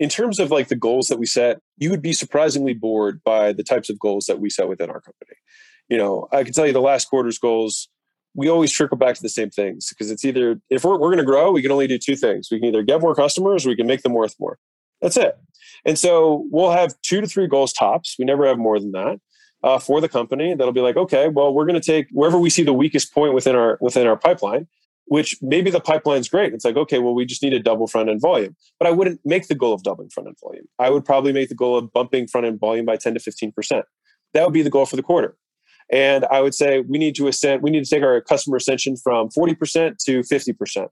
In 0.00 0.08
terms 0.08 0.40
of 0.40 0.50
like 0.50 0.66
the 0.66 0.74
goals 0.74 1.08
that 1.08 1.18
we 1.18 1.26
set, 1.26 1.60
you 1.76 1.90
would 1.90 2.02
be 2.02 2.12
surprisingly 2.12 2.74
bored 2.74 3.22
by 3.22 3.52
the 3.52 3.62
types 3.62 3.88
of 3.88 4.00
goals 4.00 4.26
that 4.26 4.40
we 4.40 4.50
set 4.50 4.68
within 4.68 4.90
our 4.90 5.00
company. 5.00 5.36
You 5.88 5.98
know, 5.98 6.28
I 6.32 6.44
can 6.44 6.52
tell 6.52 6.66
you 6.66 6.72
the 6.72 6.80
last 6.80 7.06
quarter's 7.08 7.38
goals 7.38 7.88
we 8.34 8.48
always 8.48 8.72
trickle 8.72 8.96
back 8.96 9.14
to 9.14 9.22
the 9.22 9.28
same 9.28 9.50
things 9.50 9.88
because 9.90 10.10
it's 10.10 10.24
either 10.24 10.60
if 10.70 10.84
we're, 10.84 10.98
we're 10.98 11.08
going 11.08 11.18
to 11.18 11.24
grow 11.24 11.50
we 11.50 11.62
can 11.62 11.70
only 11.70 11.86
do 11.86 11.98
two 11.98 12.16
things. 12.16 12.48
We 12.50 12.58
can 12.58 12.68
either 12.68 12.82
get 12.82 13.00
more 13.00 13.14
customers 13.14 13.66
or 13.66 13.70
we 13.70 13.76
can 13.76 13.86
make 13.86 14.02
them 14.02 14.14
worth 14.14 14.34
more. 14.38 14.58
That's 15.00 15.16
it. 15.16 15.36
And 15.84 15.98
so 15.98 16.46
we'll 16.50 16.70
have 16.70 16.94
two 17.02 17.20
to 17.20 17.26
three 17.26 17.46
goals 17.46 17.72
tops. 17.72 18.16
We 18.18 18.24
never 18.24 18.46
have 18.46 18.58
more 18.58 18.78
than 18.78 18.92
that 18.92 19.20
uh, 19.62 19.78
for 19.78 20.00
the 20.00 20.08
company 20.08 20.54
that'll 20.54 20.72
be 20.72 20.80
like 20.80 20.96
okay 20.96 21.28
well 21.28 21.52
we're 21.52 21.66
going 21.66 21.80
to 21.80 21.86
take 21.86 22.08
wherever 22.12 22.38
we 22.38 22.50
see 22.50 22.62
the 22.62 22.72
weakest 22.72 23.12
point 23.12 23.34
within 23.34 23.54
our 23.54 23.78
within 23.80 24.06
our 24.06 24.16
pipeline 24.16 24.66
which 25.06 25.36
maybe 25.42 25.68
the 25.68 25.80
pipeline's 25.80 26.28
great. 26.28 26.54
It's 26.54 26.64
like 26.64 26.76
okay 26.76 26.98
well 26.98 27.14
we 27.14 27.26
just 27.26 27.42
need 27.42 27.50
to 27.50 27.58
double 27.58 27.86
front 27.86 28.08
end 28.08 28.20
volume. 28.20 28.56
But 28.78 28.88
i 28.88 28.90
wouldn't 28.90 29.20
make 29.24 29.48
the 29.48 29.54
goal 29.54 29.74
of 29.74 29.82
doubling 29.82 30.08
front 30.08 30.28
end 30.28 30.36
volume. 30.42 30.64
I 30.78 30.90
would 30.90 31.04
probably 31.04 31.32
make 31.32 31.48
the 31.48 31.54
goal 31.54 31.76
of 31.76 31.92
bumping 31.92 32.28
front 32.28 32.46
end 32.46 32.60
volume 32.60 32.86
by 32.86 32.96
10 32.96 33.14
to 33.14 33.20
15% 33.20 33.82
that 34.34 34.44
would 34.44 34.54
be 34.54 34.62
the 34.62 34.70
goal 34.70 34.86
for 34.86 34.96
the 34.96 35.02
quarter 35.02 35.36
and 35.92 36.24
I 36.30 36.40
would 36.40 36.54
say 36.54 36.80
we 36.80 36.98
need 36.98 37.14
to 37.16 37.28
ascend, 37.28 37.62
we 37.62 37.70
need 37.70 37.84
to 37.84 37.90
take 37.90 38.02
our 38.02 38.20
customer 38.22 38.56
ascension 38.56 38.96
from 38.96 39.28
40% 39.28 39.98
to 40.04 40.20
50%. 40.20 40.88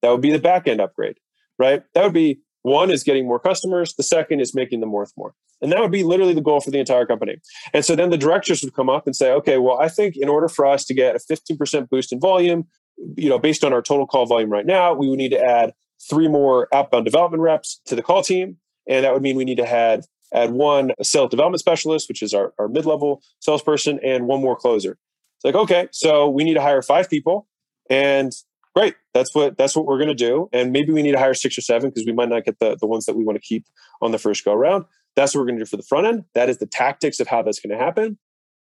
That 0.00 0.10
would 0.10 0.20
be 0.20 0.30
the 0.30 0.38
back 0.38 0.68
end 0.68 0.80
upgrade, 0.80 1.18
right? 1.58 1.82
That 1.94 2.04
would 2.04 2.14
be 2.14 2.40
one 2.62 2.90
is 2.90 3.02
getting 3.02 3.26
more 3.26 3.40
customers. 3.40 3.94
The 3.94 4.02
second 4.02 4.40
is 4.40 4.54
making 4.54 4.80
them 4.80 4.92
worth 4.92 5.12
more. 5.16 5.34
And 5.60 5.72
that 5.72 5.80
would 5.80 5.90
be 5.90 6.04
literally 6.04 6.34
the 6.34 6.40
goal 6.40 6.60
for 6.60 6.70
the 6.70 6.78
entire 6.78 7.04
company. 7.04 7.38
And 7.74 7.84
so 7.84 7.96
then 7.96 8.10
the 8.10 8.18
directors 8.18 8.62
would 8.62 8.74
come 8.74 8.88
up 8.88 9.06
and 9.06 9.16
say, 9.16 9.32
okay, 9.32 9.58
well, 9.58 9.80
I 9.80 9.88
think 9.88 10.16
in 10.16 10.28
order 10.28 10.48
for 10.48 10.66
us 10.66 10.84
to 10.86 10.94
get 10.94 11.16
a 11.16 11.18
15% 11.18 11.88
boost 11.88 12.12
in 12.12 12.20
volume, 12.20 12.68
you 13.16 13.28
know, 13.28 13.38
based 13.38 13.64
on 13.64 13.72
our 13.72 13.82
total 13.82 14.06
call 14.06 14.26
volume 14.26 14.50
right 14.50 14.66
now, 14.66 14.92
we 14.94 15.08
would 15.08 15.18
need 15.18 15.30
to 15.30 15.40
add 15.40 15.72
three 16.08 16.28
more 16.28 16.68
outbound 16.72 17.04
development 17.04 17.42
reps 17.42 17.80
to 17.86 17.96
the 17.96 18.02
call 18.02 18.22
team. 18.22 18.56
And 18.88 19.04
that 19.04 19.12
would 19.12 19.22
mean 19.22 19.36
we 19.36 19.44
need 19.44 19.56
to 19.56 19.68
add, 19.68 20.04
add 20.32 20.52
one 20.52 20.92
sales 21.02 21.30
development 21.30 21.60
specialist, 21.60 22.08
which 22.08 22.22
is 22.22 22.34
our, 22.34 22.52
our 22.58 22.68
mid 22.68 22.86
level 22.86 23.22
salesperson, 23.40 23.98
and 24.04 24.26
one 24.26 24.40
more 24.40 24.56
closer. 24.56 24.98
It's 25.36 25.44
like, 25.44 25.54
okay, 25.54 25.88
so 25.92 26.28
we 26.28 26.44
need 26.44 26.54
to 26.54 26.60
hire 26.60 26.82
five 26.82 27.08
people. 27.08 27.46
And 27.88 28.32
great, 28.74 28.96
that's 29.14 29.34
what 29.34 29.56
that's 29.56 29.76
what 29.76 29.86
we're 29.86 29.98
going 29.98 30.08
to 30.08 30.14
do. 30.14 30.48
And 30.52 30.72
maybe 30.72 30.92
we 30.92 31.02
need 31.02 31.12
to 31.12 31.18
hire 31.18 31.34
six 31.34 31.56
or 31.56 31.62
seven 31.62 31.90
because 31.90 32.06
we 32.06 32.12
might 32.12 32.28
not 32.28 32.44
get 32.44 32.58
the, 32.58 32.76
the 32.76 32.86
ones 32.86 33.06
that 33.06 33.16
we 33.16 33.24
want 33.24 33.36
to 33.36 33.46
keep 33.46 33.66
on 34.02 34.12
the 34.12 34.18
first 34.18 34.44
go 34.44 34.52
around. 34.52 34.84
That's 35.16 35.34
what 35.34 35.40
we're 35.40 35.46
going 35.46 35.58
to 35.58 35.64
do 35.64 35.68
for 35.68 35.76
the 35.76 35.82
front 35.82 36.06
end. 36.06 36.24
That 36.34 36.48
is 36.48 36.58
the 36.58 36.66
tactics 36.66 37.20
of 37.20 37.28
how 37.28 37.42
that's 37.42 37.60
going 37.60 37.76
to 37.76 37.82
happen. 37.82 38.18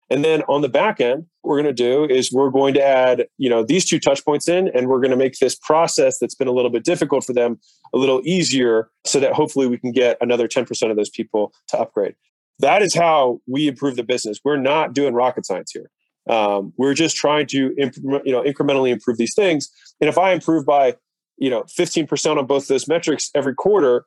And 0.10 0.24
then 0.24 0.41
on 0.43 0.62
the 0.62 0.70
back 0.70 1.02
end, 1.02 1.26
what 1.41 1.52
we're 1.52 1.62
going 1.62 1.76
to 1.76 1.84
do 1.84 2.06
is 2.06 2.32
we're 2.32 2.50
going 2.50 2.74
to 2.76 2.84
add, 2.84 3.28
you 3.38 3.50
know, 3.50 3.63
these 3.63 3.86
two 3.86 4.00
touch 4.00 4.24
points 4.24 4.48
in, 4.48 4.70
and 4.70 4.88
we're 4.88 5.00
going 5.00 5.12
to 5.12 5.17
make 5.17 5.38
this 5.39 5.56
process 5.56 6.17
that's 6.20 6.36
been 6.36 6.48
a 6.48 6.52
little 6.52 6.72
bit 6.72 6.86
difficult 6.86 7.26
for 7.26 7.34
them 7.34 7.60
a 7.93 7.98
little 7.98 8.22
easier 8.24 8.89
so 9.06 9.20
that 9.20 9.34
hopefully 9.34 9.67
we 9.67 9.78
can 9.78 9.91
get 9.91 10.17
another 10.22 10.48
10% 10.48 10.89
of 10.89 10.96
those 10.96 11.10
people 11.10 11.52
to 11.70 11.78
upgrade. 11.78 12.15
That 12.60 12.82
is 12.82 12.96
how 12.96 13.41
we 13.48 13.67
improve 13.67 13.98
the 13.98 14.04
business. 14.04 14.39
We're 14.43 14.58
not 14.58 14.93
doing 14.93 15.13
rocket 15.13 15.46
science 15.46 15.72
here. 15.72 15.89
Um, 16.30 16.74
we're 16.78 16.93
just 16.93 17.15
trying 17.15 17.48
to, 17.48 17.74
imp- 17.78 17.98
you 17.98 18.32
know, 18.32 18.43
incrementally 18.43 18.91
improve 18.91 19.17
these 19.17 19.36
things. 19.36 19.70
And 20.02 20.10
if 20.10 20.17
I 20.17 20.32
improve 20.32 20.65
by, 20.65 20.96
you 21.38 21.50
know, 21.50 21.63
15% 21.63 22.38
on 22.38 22.46
both 22.46 22.67
those 22.67 22.88
metrics 22.88 23.30
every 23.36 23.56
quarter, 23.56 24.06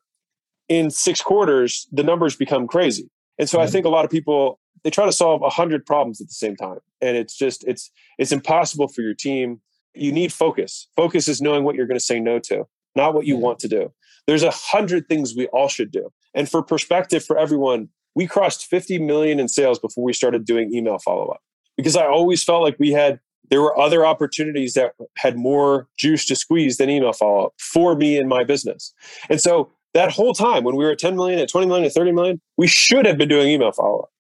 in 0.68 0.90
six 0.90 1.20
quarters, 1.20 1.88
the 1.92 2.02
numbers 2.02 2.36
become 2.36 2.66
crazy. 2.66 3.10
And 3.38 3.48
so 3.48 3.58
mm-hmm. 3.58 3.66
I 3.66 3.70
think 3.70 3.86
a 3.86 3.88
lot 3.88 4.04
of 4.04 4.10
people 4.10 4.60
they 4.82 4.90
try 4.90 5.06
to 5.06 5.12
solve 5.12 5.42
a 5.42 5.50
hundred 5.50 5.86
problems 5.86 6.20
at 6.20 6.28
the 6.28 6.34
same 6.34 6.56
time, 6.56 6.78
and 7.00 7.16
it's 7.16 7.36
just 7.36 7.64
it's 7.66 7.90
it's 8.18 8.32
impossible 8.32 8.88
for 8.88 9.02
your 9.02 9.14
team. 9.14 9.60
You 9.94 10.12
need 10.12 10.32
focus. 10.32 10.88
Focus 10.96 11.28
is 11.28 11.40
knowing 11.40 11.64
what 11.64 11.74
you're 11.74 11.86
going 11.86 11.98
to 11.98 12.04
say 12.04 12.20
no 12.20 12.38
to, 12.40 12.64
not 12.94 13.14
what 13.14 13.26
you 13.26 13.36
want 13.36 13.58
to 13.60 13.68
do. 13.68 13.92
There's 14.26 14.42
a 14.42 14.50
hundred 14.50 15.08
things 15.08 15.34
we 15.34 15.46
all 15.48 15.68
should 15.68 15.90
do. 15.90 16.12
And 16.34 16.48
for 16.48 16.62
perspective 16.62 17.24
for 17.24 17.36
everyone, 17.36 17.88
we 18.14 18.26
crossed 18.26 18.66
50 18.66 19.00
million 19.00 19.40
in 19.40 19.48
sales 19.48 19.78
before 19.78 20.04
we 20.04 20.12
started 20.12 20.44
doing 20.44 20.72
email 20.72 20.98
follow 20.98 21.28
up 21.28 21.40
because 21.76 21.96
I 21.96 22.06
always 22.06 22.44
felt 22.44 22.62
like 22.62 22.76
we 22.78 22.90
had 22.90 23.20
there 23.50 23.60
were 23.60 23.78
other 23.78 24.06
opportunities 24.06 24.74
that 24.74 24.92
had 25.16 25.36
more 25.36 25.88
juice 25.96 26.24
to 26.26 26.36
squeeze 26.36 26.76
than 26.76 26.88
email 26.88 27.12
follow 27.12 27.46
up 27.46 27.54
for 27.58 27.96
me 27.96 28.16
in 28.16 28.28
my 28.28 28.44
business. 28.44 28.94
And 29.28 29.40
so 29.40 29.72
that 29.92 30.12
whole 30.12 30.34
time 30.34 30.62
when 30.62 30.76
we 30.76 30.84
were 30.84 30.92
at 30.92 30.98
10 31.00 31.16
million, 31.16 31.40
at 31.40 31.48
20 31.48 31.66
million, 31.66 31.84
at 31.84 31.92
30 31.92 32.12
million, 32.12 32.40
we 32.56 32.68
should 32.68 33.06
have 33.06 33.18
been 33.18 33.28
doing 33.28 33.48
email 33.48 33.72
follow 33.72 34.00
up. 34.00 34.10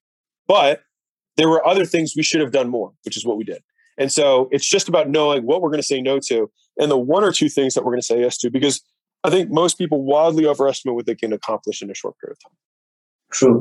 But 0.50 0.80
there 1.36 1.48
were 1.48 1.64
other 1.64 1.84
things 1.84 2.14
we 2.16 2.24
should 2.24 2.40
have 2.40 2.50
done 2.50 2.68
more, 2.68 2.90
which 3.04 3.16
is 3.16 3.24
what 3.24 3.36
we 3.36 3.44
did. 3.44 3.62
And 3.98 4.10
so 4.10 4.48
it's 4.50 4.68
just 4.68 4.88
about 4.88 5.08
knowing 5.08 5.44
what 5.44 5.62
we're 5.62 5.70
going 5.70 5.78
to 5.78 5.86
say 5.86 6.02
no 6.02 6.18
to 6.26 6.50
and 6.76 6.90
the 6.90 6.98
one 6.98 7.22
or 7.22 7.30
two 7.30 7.48
things 7.48 7.74
that 7.74 7.84
we're 7.84 7.92
going 7.92 8.00
to 8.00 8.06
say 8.12 8.20
yes 8.20 8.36
to, 8.38 8.50
because 8.50 8.82
I 9.22 9.30
think 9.30 9.52
most 9.52 9.78
people 9.78 10.02
wildly 10.02 10.46
overestimate 10.46 10.96
what 10.96 11.06
they 11.06 11.14
can 11.14 11.32
accomplish 11.32 11.82
in 11.82 11.88
a 11.88 11.94
short 11.94 12.16
period 12.18 12.36
of 12.36 12.50
time. 12.50 12.56
True. 13.30 13.60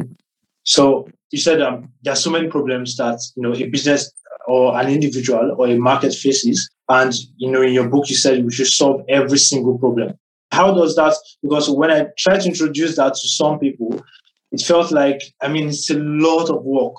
So 0.64 1.08
you 1.30 1.38
said 1.38 1.62
um, 1.62 1.92
there 2.02 2.14
are 2.14 2.24
so 2.26 2.32
many 2.32 2.48
problems 2.48 2.98
that 2.98 3.20
you 3.36 3.44
know 3.44 3.54
a 3.54 3.68
business 3.68 4.12
or 4.48 4.76
an 4.80 4.90
individual 4.90 5.56
or 5.60 5.68
a 5.68 5.78
market 5.78 6.16
faces, 6.16 6.68
and 6.90 7.14
you 7.38 7.52
know 7.52 7.62
in 7.62 7.74
your 7.74 7.88
book 7.88 8.10
you 8.10 8.16
said 8.16 8.44
we 8.44 8.52
should 8.52 8.66
solve 8.66 9.02
every 9.10 9.38
single 9.38 9.78
problem. 9.78 10.18
How 10.52 10.74
does 10.74 10.96
that? 10.96 11.14
Because 11.44 11.70
when 11.70 11.92
I 11.92 12.08
try 12.18 12.40
to 12.40 12.48
introduce 12.48 12.96
that 12.96 13.14
to 13.14 13.28
some 13.28 13.60
people, 13.60 14.04
it 14.52 14.62
felt 14.62 14.92
like 14.92 15.22
I 15.42 15.48
mean 15.48 15.70
it's 15.70 15.90
a 15.90 15.98
lot 15.98 16.50
of 16.50 16.64
work. 16.64 16.96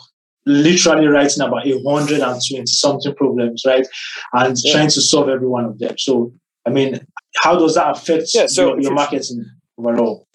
Literally 0.46 1.06
writing 1.06 1.42
about 1.42 1.66
a 1.66 1.82
hundred 1.86 2.20
and 2.20 2.40
twenty 2.48 2.66
something 2.66 3.14
problems, 3.14 3.62
right, 3.66 3.86
and 4.32 4.56
yeah. 4.62 4.72
trying 4.72 4.88
to 4.88 5.00
solve 5.00 5.28
every 5.28 5.46
one 5.46 5.66
of 5.66 5.78
them. 5.78 5.98
So 5.98 6.32
I 6.66 6.70
mean, 6.70 7.00
how 7.36 7.58
does 7.58 7.74
that 7.74 7.96
affect 7.96 8.30
yeah, 8.34 8.46
so 8.46 8.68
your, 8.68 8.80
your 8.80 8.92
marketing 8.94 9.44
overall? 9.78 10.26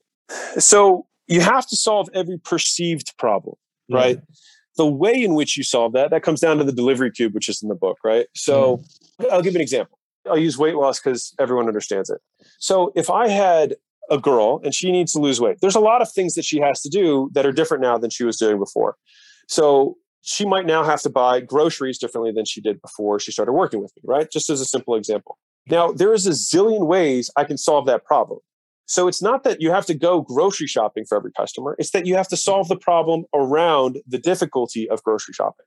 So 0.57 1.07
you 1.27 1.41
have 1.41 1.67
to 1.67 1.75
solve 1.75 2.09
every 2.13 2.37
perceived 2.37 3.17
problem, 3.17 3.55
right? 3.89 4.19
The 4.77 4.85
way 4.85 5.23
in 5.23 5.33
which 5.35 5.55
you 5.57 5.63
solve 5.63 5.93
that, 5.93 6.11
that 6.11 6.21
comes 6.21 6.41
down 6.41 6.57
to 6.57 6.63
the 6.63 6.71
delivery 6.71 7.09
cube, 7.09 7.33
which 7.33 7.47
is 7.47 7.63
in 7.63 7.69
the 7.69 7.75
book, 7.75 7.97
right? 8.03 8.27
So 8.35 8.83
mm. 9.21 9.31
I'll 9.31 9.41
give 9.41 9.53
you 9.53 9.59
an 9.59 9.61
example. 9.61 9.97
I'll 10.27 10.37
use 10.37 10.57
weight 10.57 10.75
loss 10.75 10.99
because 10.99 11.33
everyone 11.39 11.67
understands 11.67 12.09
it. 12.09 12.19
So 12.59 12.91
if 12.95 13.09
I 13.09 13.27
had 13.27 13.75
a 14.09 14.17
girl 14.17 14.61
and 14.63 14.73
she 14.73 14.91
needs 14.91 15.13
to 15.13 15.19
lose 15.19 15.39
weight, 15.41 15.57
there's 15.61 15.75
a 15.75 15.79
lot 15.79 16.01
of 16.01 16.11
things 16.11 16.35
that 16.35 16.45
she 16.45 16.59
has 16.59 16.81
to 16.81 16.89
do 16.89 17.29
that 17.33 17.45
are 17.45 17.51
different 17.51 17.81
now 17.81 17.97
than 17.97 18.09
she 18.09 18.23
was 18.23 18.37
doing 18.37 18.59
before. 18.59 18.95
So 19.47 19.97
she 20.21 20.45
might 20.45 20.65
now 20.65 20.83
have 20.83 21.01
to 21.01 21.09
buy 21.09 21.39
groceries 21.39 21.99
differently 21.99 22.31
than 22.31 22.45
she 22.45 22.59
did 22.59 22.81
before 22.81 23.19
she 23.19 23.31
started 23.31 23.51
working 23.53 23.81
with 23.81 23.93
me, 23.95 24.01
right? 24.05 24.29
Just 24.31 24.49
as 24.49 24.59
a 24.59 24.65
simple 24.65 24.95
example. 24.95 25.37
Now, 25.67 25.91
there 25.91 26.13
is 26.13 26.27
a 26.27 26.31
zillion 26.31 26.87
ways 26.87 27.29
I 27.35 27.43
can 27.43 27.57
solve 27.57 27.85
that 27.87 28.05
problem. 28.05 28.39
So 28.87 29.07
it's 29.07 29.21
not 29.21 29.43
that 29.43 29.61
you 29.61 29.71
have 29.71 29.85
to 29.87 29.95
go 29.95 30.21
grocery 30.21 30.67
shopping 30.67 31.05
for 31.05 31.15
every 31.15 31.31
customer, 31.31 31.75
it's 31.79 31.91
that 31.91 32.05
you 32.05 32.15
have 32.15 32.27
to 32.29 32.37
solve 32.37 32.67
the 32.67 32.75
problem 32.75 33.25
around 33.33 33.99
the 34.07 34.19
difficulty 34.19 34.87
of 34.89 35.03
grocery 35.03 35.33
shopping. 35.33 35.65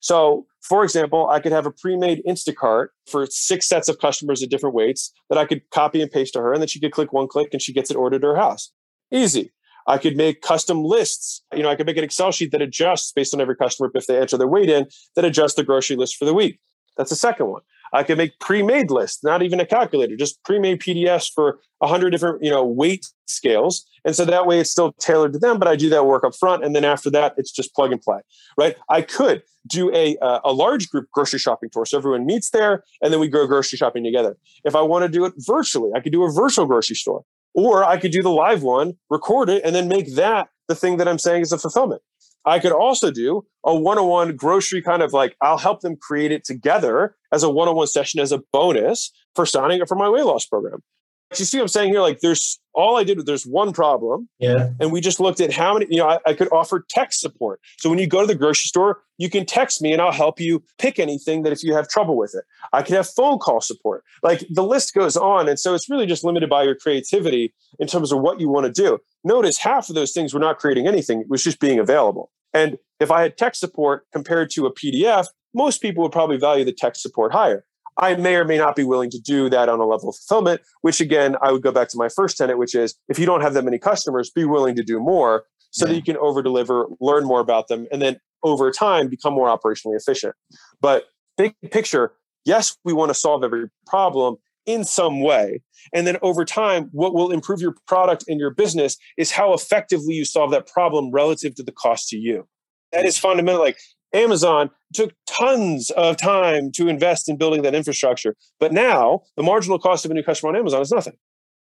So, 0.00 0.46
for 0.62 0.82
example, 0.82 1.28
I 1.28 1.40
could 1.40 1.52
have 1.52 1.66
a 1.66 1.70
pre-made 1.70 2.22
Instacart 2.26 2.88
for 3.06 3.26
six 3.26 3.66
sets 3.66 3.88
of 3.88 3.98
customers 3.98 4.42
at 4.42 4.50
different 4.50 4.74
weights 4.74 5.12
that 5.28 5.38
I 5.38 5.44
could 5.44 5.62
copy 5.70 6.02
and 6.02 6.10
paste 6.10 6.32
to 6.34 6.40
her, 6.40 6.52
and 6.52 6.60
then 6.60 6.68
she 6.68 6.80
could 6.80 6.92
click 6.92 7.12
one 7.12 7.28
click 7.28 7.48
and 7.52 7.62
she 7.62 7.72
gets 7.72 7.90
it 7.90 7.96
ordered 7.96 8.22
to 8.22 8.28
her 8.28 8.36
house. 8.36 8.72
Easy. 9.12 9.52
I 9.86 9.98
could 9.98 10.16
make 10.16 10.42
custom 10.42 10.84
lists. 10.84 11.42
You 11.54 11.62
know, 11.62 11.68
I 11.68 11.76
could 11.76 11.86
make 11.86 11.96
an 11.96 12.04
Excel 12.04 12.32
sheet 12.32 12.52
that 12.52 12.62
adjusts 12.62 13.12
based 13.12 13.34
on 13.34 13.40
every 13.40 13.56
customer 13.56 13.90
if 13.94 14.06
they 14.06 14.18
enter 14.18 14.36
their 14.36 14.46
weight 14.46 14.68
in, 14.68 14.86
that 15.16 15.24
adjusts 15.24 15.54
the 15.54 15.64
grocery 15.64 15.96
list 15.96 16.16
for 16.16 16.24
the 16.24 16.34
week. 16.34 16.60
That's 16.96 17.10
the 17.10 17.16
second 17.16 17.46
one. 17.46 17.62
I 17.92 18.02
could 18.02 18.18
make 18.18 18.38
pre-made 18.38 18.90
lists, 18.90 19.22
not 19.24 19.42
even 19.42 19.60
a 19.60 19.66
calculator, 19.66 20.16
just 20.16 20.42
pre-made 20.44 20.80
PDFs 20.80 21.30
for 21.32 21.60
a 21.80 21.86
hundred 21.86 22.10
different, 22.10 22.42
you 22.42 22.50
know, 22.50 22.64
weight 22.64 23.06
scales. 23.26 23.86
And 24.04 24.14
so 24.14 24.24
that 24.24 24.46
way 24.46 24.60
it's 24.60 24.70
still 24.70 24.92
tailored 24.92 25.32
to 25.32 25.38
them, 25.38 25.58
but 25.58 25.68
I 25.68 25.76
do 25.76 25.88
that 25.90 26.06
work 26.06 26.24
up 26.24 26.34
front. 26.34 26.64
And 26.64 26.74
then 26.74 26.84
after 26.84 27.10
that, 27.10 27.34
it's 27.36 27.50
just 27.50 27.74
plug 27.74 27.92
and 27.92 28.00
play, 28.00 28.20
right? 28.56 28.76
I 28.88 29.02
could 29.02 29.42
do 29.66 29.94
a, 29.94 30.16
uh, 30.18 30.40
a 30.44 30.52
large 30.52 30.88
group 30.88 31.08
grocery 31.12 31.38
shopping 31.38 31.70
tour. 31.70 31.84
So 31.84 31.98
everyone 31.98 32.26
meets 32.26 32.50
there 32.50 32.84
and 33.02 33.12
then 33.12 33.20
we 33.20 33.28
go 33.28 33.46
grocery 33.46 33.76
shopping 33.76 34.04
together. 34.04 34.36
If 34.64 34.74
I 34.74 34.82
want 34.82 35.04
to 35.04 35.08
do 35.08 35.24
it 35.24 35.34
virtually, 35.38 35.90
I 35.94 36.00
could 36.00 36.12
do 36.12 36.24
a 36.24 36.32
virtual 36.32 36.66
grocery 36.66 36.96
store 36.96 37.24
or 37.54 37.84
I 37.84 37.98
could 37.98 38.12
do 38.12 38.22
the 38.22 38.30
live 38.30 38.62
one, 38.62 38.94
record 39.10 39.48
it, 39.48 39.62
and 39.64 39.74
then 39.74 39.88
make 39.88 40.14
that 40.14 40.48
the 40.68 40.74
thing 40.74 40.98
that 40.98 41.08
I'm 41.08 41.18
saying 41.18 41.42
is 41.42 41.52
a 41.52 41.58
fulfillment. 41.58 42.02
I 42.44 42.58
could 42.58 42.72
also 42.72 43.10
do 43.10 43.46
a 43.64 43.74
one 43.74 43.98
on 43.98 44.06
one 44.06 44.36
grocery 44.36 44.82
kind 44.82 45.02
of 45.02 45.12
like, 45.12 45.36
I'll 45.42 45.58
help 45.58 45.80
them 45.80 45.96
create 45.96 46.32
it 46.32 46.44
together 46.44 47.16
as 47.32 47.42
a 47.42 47.50
one 47.50 47.68
on 47.68 47.76
one 47.76 47.86
session 47.86 48.20
as 48.20 48.32
a 48.32 48.42
bonus 48.52 49.12
for 49.34 49.44
signing 49.44 49.82
up 49.82 49.88
for 49.88 49.96
my 49.96 50.08
weight 50.08 50.24
loss 50.24 50.46
program. 50.46 50.82
You 51.38 51.44
see 51.44 51.58
what 51.58 51.62
I'm 51.62 51.68
saying 51.68 51.90
here? 51.92 52.00
Like, 52.00 52.20
there's 52.20 52.58
all 52.74 52.96
I 52.96 53.04
did 53.04 53.16
was 53.16 53.24
there's 53.24 53.46
one 53.46 53.72
problem. 53.72 54.28
Yeah. 54.38 54.70
And 54.80 54.92
we 54.92 55.00
just 55.00 55.20
looked 55.20 55.40
at 55.40 55.52
how 55.52 55.74
many, 55.74 55.86
you 55.90 55.98
know, 55.98 56.08
I, 56.08 56.18
I, 56.26 56.34
could 56.34 56.50
offer 56.52 56.84
text 56.88 57.20
support. 57.20 57.60
So 57.78 57.88
when 57.88 57.98
you 57.98 58.06
go 58.06 58.20
to 58.20 58.26
the 58.26 58.34
grocery 58.34 58.66
store, 58.66 59.02
you 59.18 59.28
can 59.30 59.44
text 59.44 59.82
me 59.82 59.92
and 59.92 60.00
I'll 60.00 60.12
help 60.12 60.40
you 60.40 60.62
pick 60.78 60.98
anything 60.98 61.42
that 61.42 61.52
if 61.52 61.62
you 61.62 61.74
have 61.74 61.88
trouble 61.88 62.16
with 62.16 62.34
it. 62.34 62.44
I 62.72 62.82
can 62.82 62.96
have 62.96 63.08
phone 63.08 63.38
call 63.38 63.60
support. 63.60 64.04
Like 64.22 64.44
the 64.50 64.62
list 64.62 64.94
goes 64.94 65.16
on. 65.16 65.48
And 65.48 65.58
so 65.58 65.74
it's 65.74 65.90
really 65.90 66.06
just 66.06 66.24
limited 66.24 66.48
by 66.48 66.62
your 66.62 66.74
creativity 66.74 67.52
in 67.78 67.86
terms 67.86 68.12
of 68.12 68.20
what 68.20 68.40
you 68.40 68.48
want 68.48 68.66
to 68.66 68.72
do. 68.72 68.98
Notice 69.24 69.58
half 69.58 69.88
of 69.88 69.94
those 69.94 70.12
things 70.12 70.32
were 70.32 70.40
not 70.40 70.58
creating 70.58 70.86
anything, 70.86 71.20
it 71.20 71.28
was 71.28 71.42
just 71.42 71.60
being 71.60 71.78
available. 71.78 72.30
And 72.52 72.78
if 72.98 73.10
I 73.10 73.22
had 73.22 73.36
tech 73.36 73.54
support 73.54 74.06
compared 74.12 74.50
to 74.50 74.66
a 74.66 74.74
PDF, 74.74 75.26
most 75.54 75.82
people 75.82 76.02
would 76.02 76.12
probably 76.12 76.36
value 76.36 76.64
the 76.64 76.72
tech 76.72 76.96
support 76.96 77.32
higher. 77.32 77.64
I 78.00 78.16
may 78.16 78.34
or 78.34 78.44
may 78.44 78.58
not 78.58 78.74
be 78.74 78.82
willing 78.82 79.10
to 79.10 79.20
do 79.20 79.48
that 79.50 79.68
on 79.68 79.78
a 79.78 79.86
level 79.86 80.08
of 80.08 80.16
fulfillment, 80.16 80.62
which 80.80 81.00
again, 81.00 81.36
I 81.42 81.52
would 81.52 81.62
go 81.62 81.70
back 81.70 81.88
to 81.90 81.98
my 81.98 82.08
first 82.08 82.38
tenet, 82.38 82.58
which 82.58 82.74
is 82.74 82.96
if 83.08 83.18
you 83.18 83.26
don't 83.26 83.42
have 83.42 83.54
that 83.54 83.64
many 83.64 83.78
customers, 83.78 84.30
be 84.30 84.44
willing 84.44 84.74
to 84.76 84.82
do 84.82 84.98
more 84.98 85.44
so 85.70 85.84
yeah. 85.84 85.90
that 85.92 85.96
you 85.96 86.02
can 86.02 86.16
over 86.16 86.42
deliver, 86.42 86.86
learn 87.00 87.24
more 87.24 87.40
about 87.40 87.68
them, 87.68 87.86
and 87.92 88.00
then 88.00 88.18
over 88.42 88.70
time 88.72 89.08
become 89.08 89.34
more 89.34 89.48
operationally 89.48 89.96
efficient. 89.96 90.34
But 90.80 91.04
big 91.36 91.54
picture, 91.70 92.12
yes, 92.44 92.76
we 92.84 92.92
want 92.92 93.10
to 93.10 93.14
solve 93.14 93.44
every 93.44 93.68
problem 93.86 94.36
in 94.66 94.84
some 94.84 95.20
way. 95.20 95.60
And 95.92 96.06
then 96.06 96.16
over 96.22 96.44
time, 96.44 96.88
what 96.92 97.14
will 97.14 97.30
improve 97.30 97.60
your 97.60 97.74
product 97.86 98.24
and 98.28 98.38
your 98.38 98.50
business 98.50 98.96
is 99.16 99.30
how 99.30 99.52
effectively 99.52 100.14
you 100.14 100.24
solve 100.24 100.50
that 100.52 100.66
problem 100.66 101.10
relative 101.10 101.54
to 101.56 101.62
the 101.62 101.72
cost 101.72 102.08
to 102.08 102.16
you. 102.16 102.46
That 102.92 103.04
is 103.04 103.16
mm. 103.16 103.20
fundamental. 103.20 103.60
Like 103.60 103.78
Amazon 104.12 104.70
took 104.92 105.12
tons 105.26 105.90
of 105.90 106.16
time 106.16 106.72
to 106.72 106.88
invest 106.88 107.28
in 107.28 107.36
building 107.36 107.62
that 107.62 107.74
infrastructure. 107.74 108.36
But 108.58 108.72
now 108.72 109.22
the 109.36 109.42
marginal 109.42 109.78
cost 109.78 110.04
of 110.04 110.10
a 110.10 110.14
new 110.14 110.22
customer 110.22 110.50
on 110.50 110.56
Amazon 110.56 110.82
is 110.82 110.90
nothing, 110.90 111.16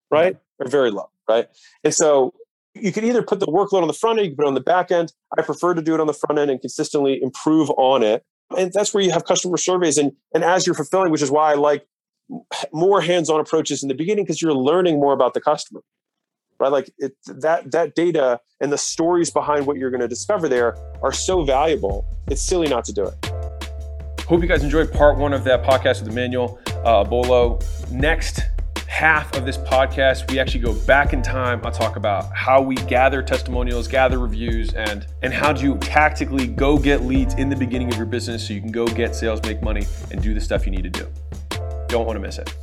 right? 0.10 0.38
Or 0.60 0.68
very 0.68 0.92
low, 0.92 1.10
right? 1.30 1.48
And 1.84 1.94
so 1.94 2.34
you 2.74 2.92
can 2.92 3.04
either 3.06 3.22
put 3.22 3.40
the 3.40 3.46
workload 3.46 3.82
on 3.82 3.88
the 3.88 3.94
front 3.94 4.20
end, 4.20 4.26
you 4.26 4.32
can 4.32 4.38
put 4.38 4.46
it 4.46 4.48
on 4.48 4.54
the 4.56 4.62
back 4.62 4.92
end. 4.92 5.14
I 5.38 5.42
prefer 5.42 5.74
to 5.74 5.82
do 5.82 5.94
it 5.94 6.00
on 6.00 6.08
the 6.08 6.14
front 6.14 6.40
end 6.40 6.50
and 6.50 6.60
consistently 6.60 7.22
improve 7.22 7.70
on 7.72 8.04
it. 8.04 8.24
And 8.58 8.72
that's 8.74 8.94
where 8.94 9.04
you 9.04 9.12
have 9.12 9.26
customer 9.26 9.58
surveys. 9.58 9.98
And, 9.98 10.14
and 10.34 10.44
as 10.44 10.66
you're 10.66 10.76
fulfilling, 10.76 11.12
which 11.12 11.22
is 11.22 11.32
why 11.32 11.52
I 11.52 11.56
like 11.56 11.86
more 12.72 13.02
hands-on 13.02 13.40
approaches 13.40 13.84
in 13.84 13.90
the 13.90 13.96
beginning 13.96 14.26
because 14.26 14.42
you're 14.42 14.54
learning 14.54 15.00
more 15.00 15.14
about 15.14 15.34
the 15.34 15.42
customer 15.42 15.82
right 16.64 16.72
like 16.72 16.92
it, 16.98 17.14
that 17.28 17.70
that 17.72 17.94
data 17.96 18.40
and 18.62 18.72
the 18.72 18.78
stories 18.78 19.30
behind 19.30 19.66
what 19.68 19.78
you're 19.78 19.92
going 19.92 20.02
to 20.02 20.08
discover 20.08 20.48
there 20.48 20.76
are 21.02 21.12
so 21.12 21.44
valuable 21.44 22.06
it's 22.28 22.42
silly 22.42 22.68
not 22.68 22.84
to 22.86 22.94
do 22.94 23.06
it 23.06 23.26
hope 24.28 24.42
you 24.42 24.48
guys 24.48 24.64
enjoyed 24.64 24.92
part 24.92 25.18
one 25.18 25.34
of 25.34 25.44
that 25.44 25.64
podcast 25.64 26.02
with 26.02 26.10
emmanuel 26.10 26.60
uh, 26.86 27.04
bolo 27.04 27.60
next 27.92 28.42
half 28.94 29.36
of 29.36 29.44
this 29.44 29.58
podcast, 29.58 30.30
we 30.30 30.40
actually 30.40 30.60
go 30.60 30.74
back 30.86 31.14
in 31.14 31.22
time. 31.24 31.60
I'll 31.66 31.72
talk 31.72 31.96
about 31.96 32.32
how 32.36 32.62
we 32.62 32.76
gather 32.76 33.24
testimonials, 33.24 33.88
gather 33.88 34.20
reviews, 34.20 34.72
and 34.74 35.08
and 35.24 35.34
how 35.34 35.52
do 35.52 35.64
you 35.64 35.78
tactically 35.80 36.46
go 36.46 36.78
get 36.78 37.02
leads 37.02 37.34
in 37.34 37.50
the 37.50 37.56
beginning 37.56 37.92
of 37.92 37.98
your 37.98 38.06
business 38.06 38.48
so 38.48 38.54
you 38.54 38.62
can 38.62 38.72
go 38.72 38.86
get 38.86 39.16
sales, 39.16 39.42
make 39.42 39.64
money, 39.64 39.88
and 40.12 40.22
do 40.22 40.36
the 40.36 40.42
stuff 40.42 40.68
you 40.68 40.72
need 40.72 40.84
to 40.84 40.92
do. 40.92 41.08
Don't 41.88 42.06
want 42.06 42.18
to 42.18 42.22
miss 42.22 42.38
it. 42.38 42.56